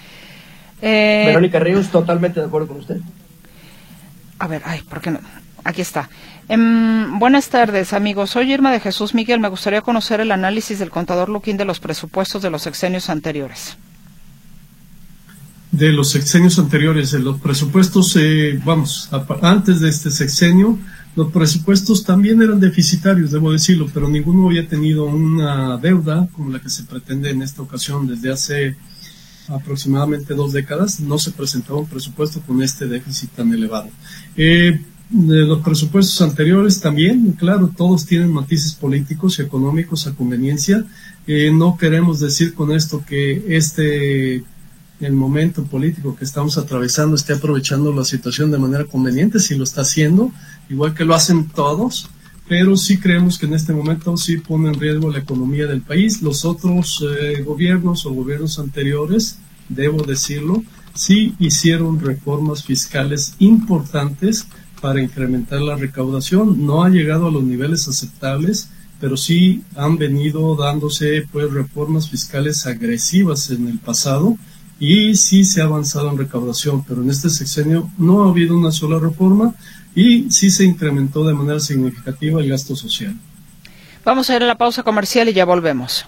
[0.80, 2.96] Eh, Verónica Ríos, totalmente de acuerdo con usted.
[4.38, 5.20] A ver, ay, ¿por qué no?
[5.64, 6.08] Aquí está.
[6.48, 8.30] Em, buenas tardes, amigos.
[8.30, 9.40] Soy Irma de Jesús Miguel.
[9.40, 13.76] Me gustaría conocer el análisis del contador Luquín de los presupuestos de los sexenios anteriores.
[15.70, 19.08] De los sexenios anteriores, de los presupuestos, eh, vamos,
[19.42, 20.78] antes de este sexenio,
[21.14, 26.60] los presupuestos también eran deficitarios, debo decirlo, pero ninguno había tenido una deuda como la
[26.60, 28.76] que se pretende en esta ocasión desde hace
[29.48, 31.00] aproximadamente dos décadas.
[31.00, 33.88] No se presentaba un presupuesto con este déficit tan elevado.
[34.36, 34.80] Eh,
[35.10, 40.84] de los presupuestos anteriores también, claro, todos tienen matices políticos y económicos a conveniencia.
[41.26, 44.44] Eh, no queremos decir con esto que este
[45.00, 49.64] el momento político que estamos atravesando esté aprovechando la situación de manera conveniente, si lo
[49.64, 50.30] está haciendo,
[50.68, 52.10] igual que lo hacen todos,
[52.46, 56.20] pero sí creemos que en este momento sí pone en riesgo la economía del país.
[56.20, 59.38] Los otros eh, gobiernos o gobiernos anteriores,
[59.68, 60.62] debo decirlo,
[60.94, 64.46] sí hicieron reformas fiscales importantes
[64.80, 66.66] para incrementar la recaudación.
[66.66, 68.70] No ha llegado a los niveles aceptables,
[69.00, 74.36] pero sí han venido dándose pues reformas fiscales agresivas en el pasado
[74.78, 78.72] y sí se ha avanzado en recaudación, pero en este sexenio no ha habido una
[78.72, 79.54] sola reforma
[79.94, 83.14] y sí se incrementó de manera significativa el gasto social.
[84.04, 86.06] Vamos a ir a la pausa comercial y ya volvemos.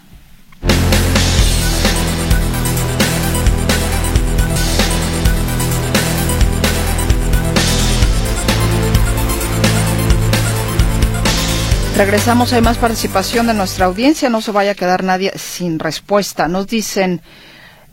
[11.97, 16.49] Regresamos, hay más participación de nuestra audiencia, no se vaya a quedar nadie sin respuesta.
[16.49, 17.21] Nos dicen,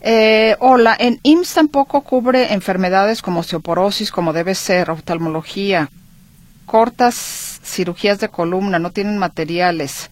[0.00, 5.90] eh, hola, en IMSS tampoco cubre enfermedades como osteoporosis, como debe ser, oftalmología,
[6.64, 10.10] cortas cirugías de columna, no tienen materiales.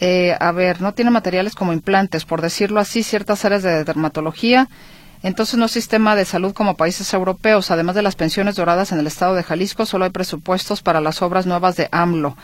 [0.00, 4.68] Eh, a ver, no tienen materiales como implantes, por decirlo así, ciertas áreas de dermatología.
[5.22, 7.70] Entonces no sistema de salud como países europeos.
[7.70, 11.22] Además de las pensiones doradas en el estado de Jalisco, solo hay presupuestos para las
[11.22, 12.36] obras nuevas de AMLO.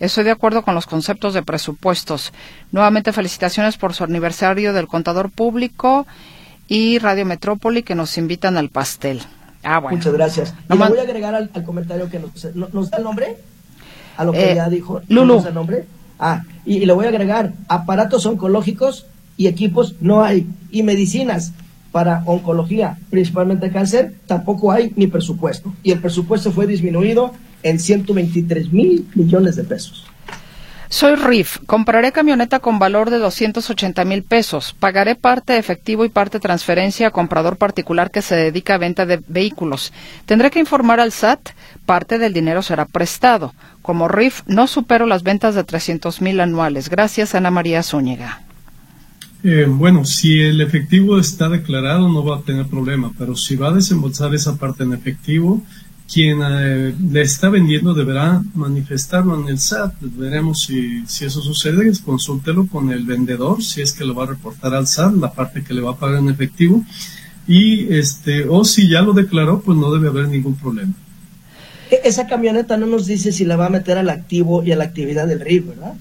[0.00, 2.32] Estoy de acuerdo con los conceptos de presupuestos.
[2.72, 6.06] Nuevamente felicitaciones por su aniversario del contador público
[6.68, 9.20] y Radio Metrópoli que nos invitan al pastel.
[9.62, 9.96] Ah, bueno.
[9.96, 10.54] Muchas gracias.
[10.72, 13.36] Y voy a agregar al, comentario que nos, da el nombre.
[14.16, 15.00] A lo que eh, ya dijo.
[15.08, 15.34] Lulu.
[15.34, 15.84] ¿Nos da el nombre?
[16.18, 20.46] Ah, y, y le voy a agregar aparatos oncológicos y equipos no hay.
[20.70, 21.52] Y medicinas
[21.92, 25.72] para oncología, principalmente cáncer, tampoco hay ni presupuesto.
[25.84, 27.32] Y el presupuesto fue disminuido
[27.64, 30.06] en 123 mil millones de pesos.
[30.94, 31.58] Soy RIF.
[31.66, 34.76] Compraré camioneta con valor de 280 mil pesos.
[34.78, 39.20] Pagaré parte efectivo y parte transferencia a comprador particular que se dedica a venta de
[39.26, 39.92] vehículos.
[40.24, 41.48] Tendré que informar al SAT.
[41.84, 43.54] Parte del dinero será prestado.
[43.82, 46.88] Como RIF, no supero las ventas de 300 mil anuales.
[46.88, 48.42] Gracias, Ana María Zúñiga.
[49.42, 53.68] Eh, bueno, si el efectivo está declarado no va a tener problema, pero si va
[53.68, 55.60] a desembolsar esa parte en efectivo,
[56.12, 59.94] quien eh, le está vendiendo deberá manifestarlo en el SAT.
[60.00, 64.28] Veremos si, si eso sucede, consúltelo con el vendedor, si es que lo va a
[64.28, 66.84] reportar al SAT, la parte que le va a pagar en efectivo.
[67.46, 70.92] Y este, o si ya lo declaró, pues no debe haber ningún problema.
[71.90, 74.76] E, esa camioneta no nos dice si la va a meter al activo y a
[74.76, 75.94] la actividad del RIF, ¿verdad?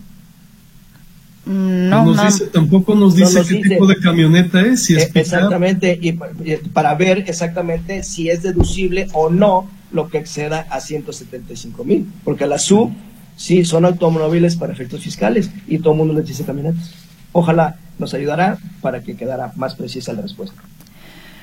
[1.46, 2.24] Mm, no, no.
[2.54, 4.84] tampoco nos dice qué tipo de camioneta es.
[4.84, 10.18] Si es e, exactamente, y para ver exactamente si es deducible o no lo que
[10.18, 12.92] exceda a 175 mil, porque la SUV
[13.38, 16.92] sí son automóviles para efectos fiscales y todo el mundo les dice camionetas.
[17.32, 20.62] Ojalá nos ayudará para que quedara más precisa la respuesta.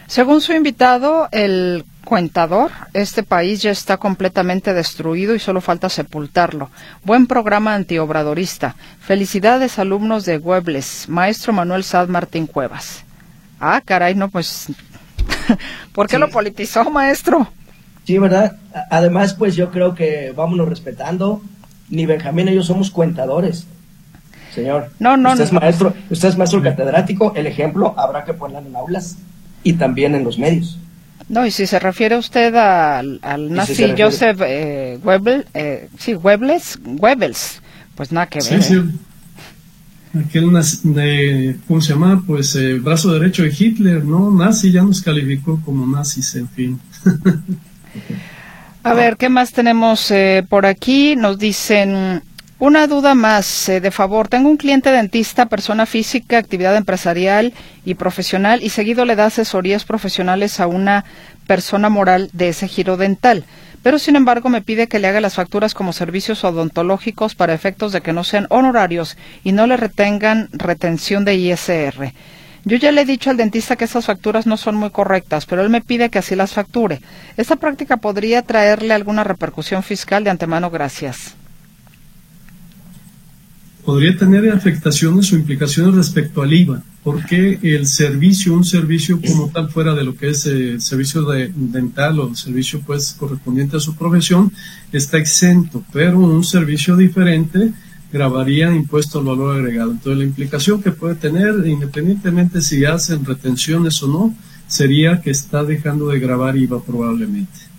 [0.07, 6.71] Según su invitado, el cuentador, este país ya está completamente destruido y solo falta sepultarlo.
[7.05, 8.75] Buen programa antiobradorista.
[9.01, 13.05] Felicidades alumnos de Huebles, maestro Manuel Sad Martín Cuevas.
[13.61, 14.67] Ah, caray, no, pues,
[15.93, 17.47] ¿por qué lo politizó, maestro?
[18.05, 18.57] Sí, ¿verdad?
[18.91, 21.43] Además, pues yo creo que vámonos respetando.
[21.89, 23.67] Ni Benjamín y yo somos cuentadores.
[24.55, 28.69] Señor, no, no, usted es maestro, usted es maestro catedrático, el ejemplo habrá que ponerlo
[28.69, 29.17] en aulas
[29.63, 30.79] y también en los medios.
[31.29, 34.99] No, y si se refiere usted al, al nazi Joseph eh,
[35.55, 37.61] eh, sí, Goebbels,
[37.95, 38.63] Pues nada que ver.
[38.63, 38.75] Sí, sí.
[38.75, 40.21] ¿eh?
[40.27, 40.51] Aquel
[40.83, 42.25] de, ¿cómo se llama?
[42.27, 44.33] Pues eh, brazo derecho de Hitler, ¿no?
[44.33, 46.81] Nazi ya nos calificó como nazis, en fin.
[48.83, 51.15] A ver, ¿qué más tenemos eh, por aquí?
[51.15, 52.23] Nos dicen,
[52.59, 54.29] una duda más, eh, de favor.
[54.29, 57.53] Tengo un cliente dentista, persona física, actividad empresarial
[57.85, 61.05] y profesional, y seguido le da asesorías profesionales a una
[61.47, 63.45] persona moral de ese giro dental.
[63.83, 67.93] Pero, sin embargo, me pide que le haga las facturas como servicios odontológicos para efectos
[67.93, 72.13] de que no sean honorarios y no le retengan retención de ISR.
[72.65, 75.63] Yo ya le he dicho al dentista que esas facturas no son muy correctas, pero
[75.63, 77.01] él me pide que así las facture.
[77.37, 80.71] ¿Esta práctica podría traerle alguna repercusión fiscal de antemano?
[80.71, 81.35] Gracias.
[83.85, 89.71] Podría tener afectaciones o implicaciones respecto al IVA, porque el servicio, un servicio como tal
[89.71, 93.79] fuera de lo que es el eh, servicio de, dental o el servicio pues correspondiente
[93.79, 94.53] a su profesión,
[94.93, 97.73] está exento, pero un servicio diferente
[98.13, 99.93] grabaría impuesto al valor agregado.
[99.93, 104.35] Entonces, la implicación que puede tener, independientemente si hacen retenciones o no,
[104.67, 107.71] sería que está dejando de grabar IVA probablemente.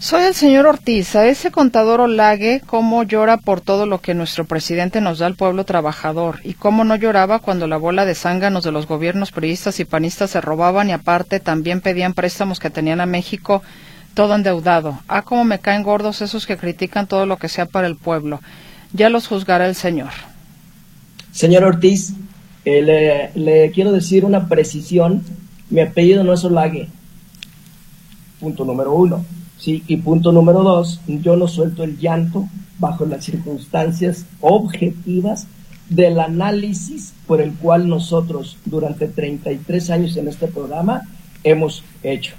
[0.00, 1.16] Soy el señor Ortiz.
[1.16, 5.34] A ese contador Olague, cómo llora por todo lo que nuestro presidente nos da al
[5.34, 9.80] pueblo trabajador y cómo no lloraba cuando la bola de zánganos de los gobiernos priistas
[9.80, 13.60] y panistas se robaban y aparte también pedían préstamos que tenían a México
[14.14, 15.00] todo endeudado.
[15.08, 18.40] Ah, cómo me caen gordos esos que critican todo lo que sea para el pueblo
[18.92, 20.10] ya los juzgará el Señor.
[21.32, 22.14] Señor Ortiz,
[22.64, 25.22] eh, le, quiero decir una precisión.
[25.70, 26.88] Mi apellido no es Olague.
[28.40, 29.24] Punto número uno.
[29.58, 29.82] ¿sí?
[29.86, 35.46] Y punto número dos, yo no suelto el llanto bajo las circunstancias objetivas
[35.88, 41.02] del análisis por el cual nosotros durante 33 años en este programa
[41.44, 42.34] hemos hecho.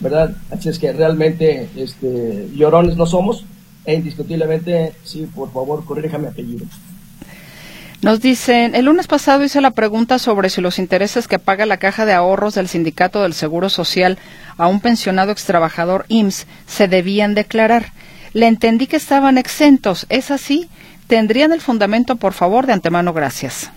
[0.00, 0.34] ¿Verdad?
[0.50, 3.44] Así es que realmente este, llorones no somos,
[3.84, 6.66] e indiscutiblemente, sí, por favor, corrija mi apellido.
[8.02, 11.76] Nos dicen, el lunes pasado hice la pregunta sobre si los intereses que paga la
[11.76, 14.18] caja de ahorros del Sindicato del Seguro Social
[14.56, 17.92] a un pensionado extrabajador IMSS se debían declarar.
[18.32, 20.06] Le entendí que estaban exentos.
[20.08, 20.68] ¿Es así?
[21.06, 22.66] ¿Tendrían el fundamento, por favor?
[22.66, 23.70] De antemano, gracias.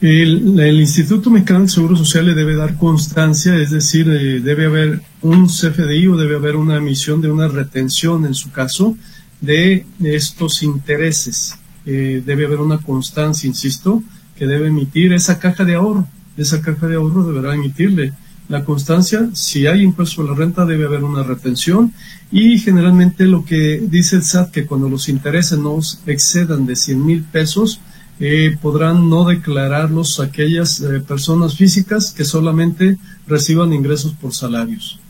[0.00, 5.02] El, Instituto Mexicano del Seguro Social le debe dar constancia, es decir, eh, debe haber
[5.20, 8.96] un CFDI o debe haber una emisión de una retención, en su caso,
[9.42, 11.58] de estos intereses.
[11.84, 14.02] Eh, debe haber una constancia, insisto,
[14.36, 16.06] que debe emitir esa caja de ahorro.
[16.36, 18.12] Esa caja de ahorro deberá emitirle
[18.48, 19.28] la constancia.
[19.34, 21.92] Si hay impuesto a la renta, debe haber una retención.
[22.32, 27.04] Y generalmente lo que dice el SAT, que cuando los intereses no excedan de 100
[27.04, 27.80] mil pesos,
[28.20, 35.00] eh, podrán no declararlos aquellas eh, personas físicas que solamente reciban ingresos por salarios.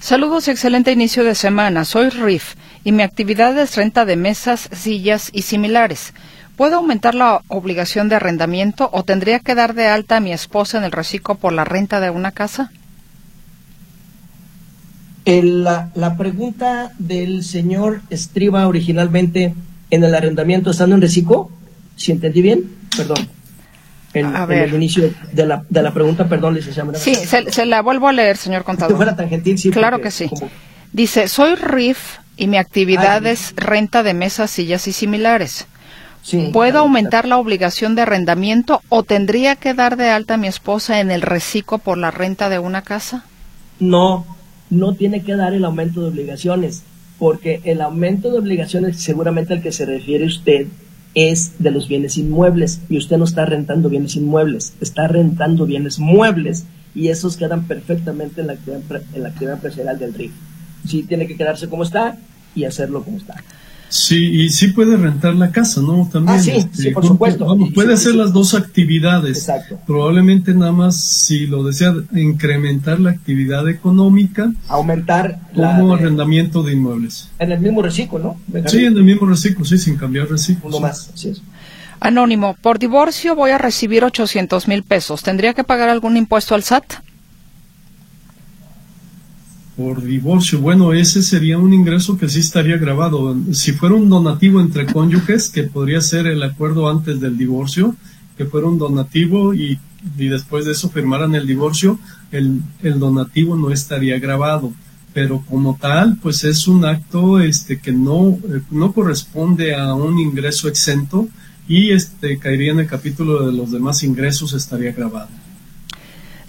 [0.00, 1.84] Saludos y excelente inicio de semana.
[1.84, 6.12] Soy RIF y mi actividad es renta de mesas, sillas y similares.
[6.56, 10.78] ¿Puedo aumentar la obligación de arrendamiento o tendría que dar de alta a mi esposa
[10.78, 12.72] en el reciclo por la renta de una casa?
[15.24, 19.54] la, la, pregunta del señor estriba originalmente
[19.90, 21.48] en el arrendamiento estando en reciclo.
[21.96, 22.64] Si entendí bien,
[22.96, 23.28] perdón.
[24.14, 26.94] En, el inicio de la, de la pregunta, perdón, licenciada.
[26.94, 28.96] Sí, se, la vuelvo a leer, señor contador.
[28.96, 29.70] fuera tan gentil, sí.
[29.70, 30.28] Claro que sí.
[30.92, 35.66] Dice, soy RIF y mi actividad ah, es renta de mesas, sillas y similares.
[36.22, 40.46] Sí, ¿Puedo aumentar la obligación de arrendamiento o tendría que dar de alta a mi
[40.46, 43.24] esposa en el reciclo por la renta de una casa?
[43.80, 44.24] No,
[44.70, 46.84] no tiene que dar el aumento de obligaciones,
[47.18, 50.66] porque el aumento de obligaciones seguramente al que se refiere usted
[51.14, 55.98] es de los bienes inmuebles y usted no está rentando bienes inmuebles, está rentando bienes
[55.98, 60.32] muebles y esos quedan perfectamente en la actividad, en la actividad empresarial del RIF.
[60.86, 62.18] Sí, tiene que quedarse como está
[62.54, 63.36] y hacerlo como está.
[63.92, 66.08] Sí, y sí puede rentar la casa, ¿no?
[66.10, 66.38] También.
[66.38, 67.46] Ah, sí, sí, este, por supuesto.
[67.74, 69.36] puede hacer las dos actividades.
[69.36, 69.78] Exacto.
[69.86, 74.50] Probablemente nada más, si lo desea, incrementar la actividad económica.
[74.68, 75.40] Aumentar.
[75.54, 77.28] Como arrendamiento de inmuebles.
[77.38, 78.62] En el mismo reciclo, ¿no?
[78.66, 80.70] Sí, en el mismo reciclo, sí, sin cambiar reciclo.
[80.70, 81.42] Uno más, sí es.
[82.00, 85.22] Anónimo, por divorcio voy a recibir 800 mil pesos.
[85.22, 86.94] ¿Tendría que pagar algún impuesto al SAT?
[89.76, 90.60] Por divorcio.
[90.60, 93.36] Bueno, ese sería un ingreso que sí estaría grabado.
[93.52, 97.96] Si fuera un donativo entre cónyuges, que podría ser el acuerdo antes del divorcio,
[98.36, 99.78] que fuera un donativo y,
[100.16, 101.98] después de eso firmaran el divorcio,
[102.30, 104.72] el, el, donativo no estaría grabado.
[105.14, 108.38] Pero como tal, pues es un acto este, que no,
[108.70, 111.28] no corresponde a un ingreso exento
[111.68, 115.28] y este, caería en el capítulo de los demás ingresos, estaría grabado.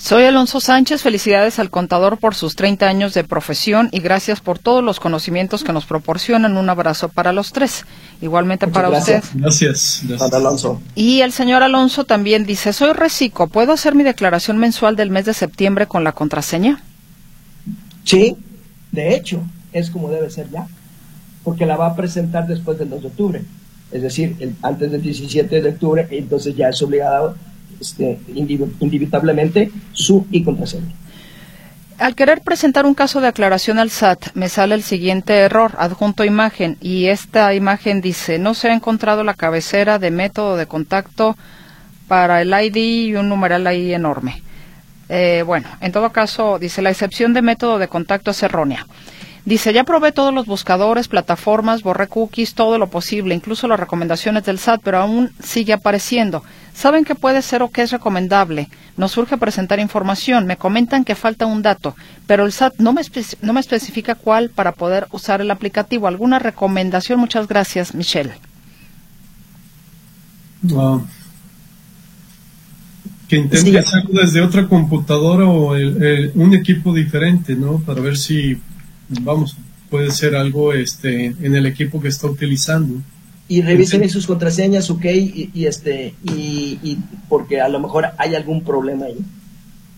[0.03, 1.01] Soy Alonso Sánchez.
[1.01, 5.63] Felicidades al contador por sus 30 años de profesión y gracias por todos los conocimientos
[5.63, 6.57] que nos proporcionan.
[6.57, 7.85] Un abrazo para los tres.
[8.21, 9.23] Igualmente para usted.
[9.33, 10.01] Gracias.
[10.03, 10.33] gracias.
[10.33, 10.81] Alonso.
[10.93, 13.47] Y el señor Alonso también dice, soy reciclo.
[13.47, 16.83] ¿Puedo hacer mi declaración mensual del mes de septiembre con la contraseña?
[18.03, 18.35] Sí,
[18.91, 19.41] de hecho,
[19.71, 20.67] es como debe ser ya.
[21.45, 23.41] Porque la va a presentar después del 2 de octubre.
[23.89, 27.37] Es decir, antes del 17 de octubre, entonces ya es obligado
[27.83, 28.19] este,
[29.91, 30.45] su y.
[31.99, 36.23] Al querer presentar un caso de aclaración al SAT, me sale el siguiente error, adjunto
[36.23, 41.37] imagen, y esta imagen dice, no se ha encontrado la cabecera de método de contacto
[42.07, 44.41] para el ID y un numeral ahí enorme.
[45.09, 48.87] Eh, bueno, en todo caso, dice, la excepción de método de contacto es errónea.
[49.45, 54.45] Dice, ya probé todos los buscadores, plataformas, borré cookies, todo lo posible, incluso las recomendaciones
[54.45, 56.43] del SAT, pero aún sigue apareciendo.
[56.73, 58.67] ¿Saben qué puede ser o qué es recomendable?
[58.97, 60.47] Nos surge presentar información.
[60.47, 61.95] Me comentan que falta un dato,
[62.27, 63.01] pero el SAT no me,
[63.41, 66.07] no me especifica cuál para poder usar el aplicativo.
[66.07, 67.19] ¿Alguna recomendación?
[67.19, 68.33] Muchas gracias, Michelle.
[73.27, 77.79] Que intente hacerlo desde otra computadora o un equipo diferente, ¿no?
[77.79, 78.57] Para ver si
[79.09, 79.55] vamos,
[79.89, 83.01] puede ser algo este, en el equipo que está utilizando.
[83.47, 89.05] Y revisen sus contraseñas, ok, y, este, y, porque a lo mejor hay algún problema
[89.05, 89.17] ahí.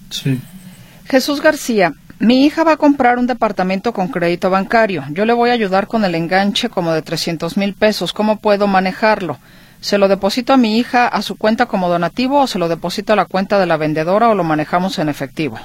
[0.10, 0.40] Sí.
[1.06, 5.04] Jesús García, mi hija va a comprar un departamento con crédito bancario.
[5.12, 8.14] Yo le voy a ayudar con el enganche como de 300 mil pesos.
[8.14, 9.38] ¿Cómo puedo manejarlo?
[9.80, 13.14] ¿Se lo deposito a mi hija a su cuenta como donativo o se lo deposito
[13.14, 15.60] a la cuenta de la vendedora o lo manejamos en efectivo?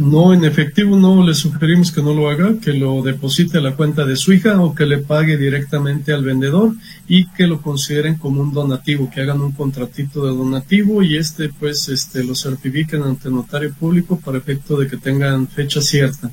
[0.00, 3.76] No, en efectivo no le sugerimos que no lo haga, que lo deposite a la
[3.76, 6.72] cuenta de su hija o que le pague directamente al vendedor
[7.06, 11.50] y que lo consideren como un donativo, que hagan un contratito de donativo y este
[11.50, 16.30] pues este lo certifiquen ante notario público para efecto de que tengan fecha cierta.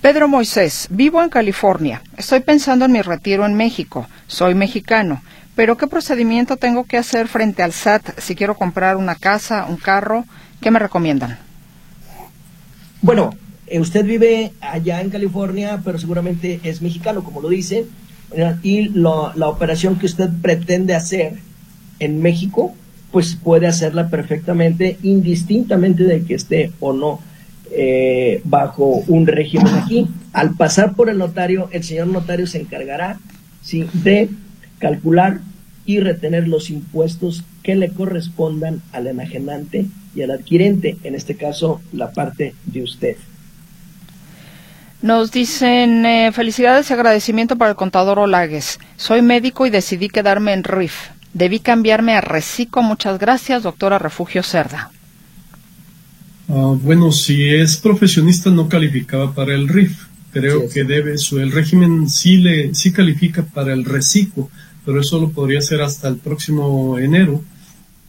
[0.00, 2.02] Pedro Moisés, vivo en California.
[2.16, 4.08] Estoy pensando en mi retiro en México.
[4.26, 5.22] Soy mexicano.
[5.54, 9.76] Pero ¿qué procedimiento tengo que hacer frente al SAT si quiero comprar una casa, un
[9.76, 10.24] carro?
[10.60, 11.38] ¿Qué me recomiendan?
[13.04, 13.34] Bueno,
[13.66, 17.84] eh, usted vive allá en California, pero seguramente es mexicano, como lo dice,
[18.62, 21.34] y la operación que usted pretende hacer
[21.98, 22.74] en México,
[23.12, 27.20] pues puede hacerla perfectamente, indistintamente de que esté o no
[27.70, 30.08] eh, bajo un régimen aquí.
[30.32, 33.20] Al pasar por el notario, el señor notario se encargará
[33.92, 34.30] de
[34.78, 35.42] calcular
[35.84, 41.80] y retener los impuestos que le correspondan al enajenante y al adquirente, en este caso
[41.92, 43.16] la parte de usted.
[45.02, 48.78] Nos dicen eh, felicidades y agradecimiento para el contador Olagues.
[48.96, 50.94] Soy médico y decidí quedarme en RIF.
[51.34, 52.80] Debí cambiarme a Recico.
[52.80, 54.90] Muchas gracias, doctora Refugio Cerda.
[56.48, 60.06] Ah, bueno, si es profesionista no calificaba para el RIF.
[60.32, 64.48] Creo que debe, su, el régimen sí, le, sí califica para el reciclo,
[64.84, 67.44] pero eso lo podría hacer hasta el próximo enero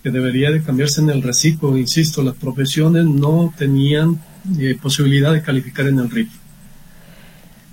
[0.06, 1.76] que debería de cambiarse en el reciclo.
[1.76, 4.22] Insisto, las profesiones no tenían
[4.60, 6.30] eh, posibilidad de calificar en el RIF.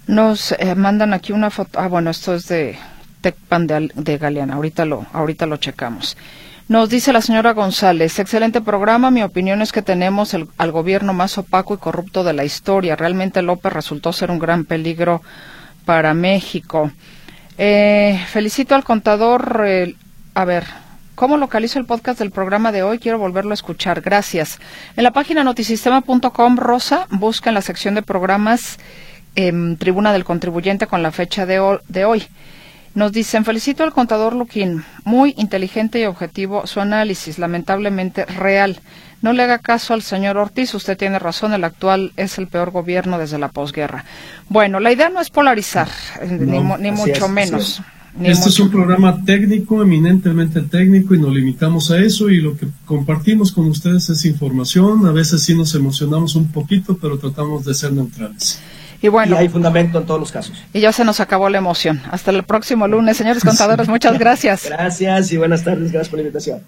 [0.06, 1.78] Nos eh, mandan aquí una foto.
[1.78, 2.78] Ah, bueno, esto es de
[3.20, 4.54] TecPan de, de Galeana.
[4.54, 6.16] Ahorita lo, ahorita lo checamos.
[6.68, 9.10] Nos dice la señora González, excelente programa.
[9.10, 12.96] Mi opinión es que tenemos el, al gobierno más opaco y corrupto de la historia.
[12.96, 15.20] Realmente López resultó ser un gran peligro
[15.84, 16.92] para México.
[17.58, 19.66] Eh, felicito al contador.
[20.32, 20.64] a ver,
[21.14, 22.98] ¿Cómo localizo el podcast del programa de hoy?
[22.98, 24.00] Quiero volverlo a escuchar.
[24.00, 24.58] Gracias.
[24.96, 28.78] En la página notisistema.com, Rosa, busca en la sección de programas
[29.34, 32.26] em, Tribuna del Contribuyente con la fecha de, de hoy.
[32.94, 38.80] Nos dicen, felicito al contador Luquín, muy inteligente y objetivo su análisis, lamentablemente real.
[39.22, 42.70] No le haga caso al señor Ortiz, usted tiene razón, el actual es el peor
[42.70, 44.04] gobierno desde la posguerra.
[44.48, 45.88] Bueno, la idea no es polarizar,
[46.28, 47.82] ni, mucho menos.
[48.20, 52.66] Este es un programa técnico, eminentemente técnico, y nos limitamos a eso, y lo que
[52.84, 55.06] compartimos con ustedes es información.
[55.06, 58.60] A veces sí nos emocionamos un poquito, pero tratamos de ser neutrales.
[59.00, 59.36] Y bueno.
[59.36, 60.54] hay fundamento en todos los casos.
[60.72, 62.00] Y ya se nos acabó la emoción.
[62.10, 64.66] Hasta el próximo lunes, señores contadores, muchas gracias.
[64.68, 65.90] Gracias y buenas tardes.
[65.90, 66.60] Gracias por la invitación.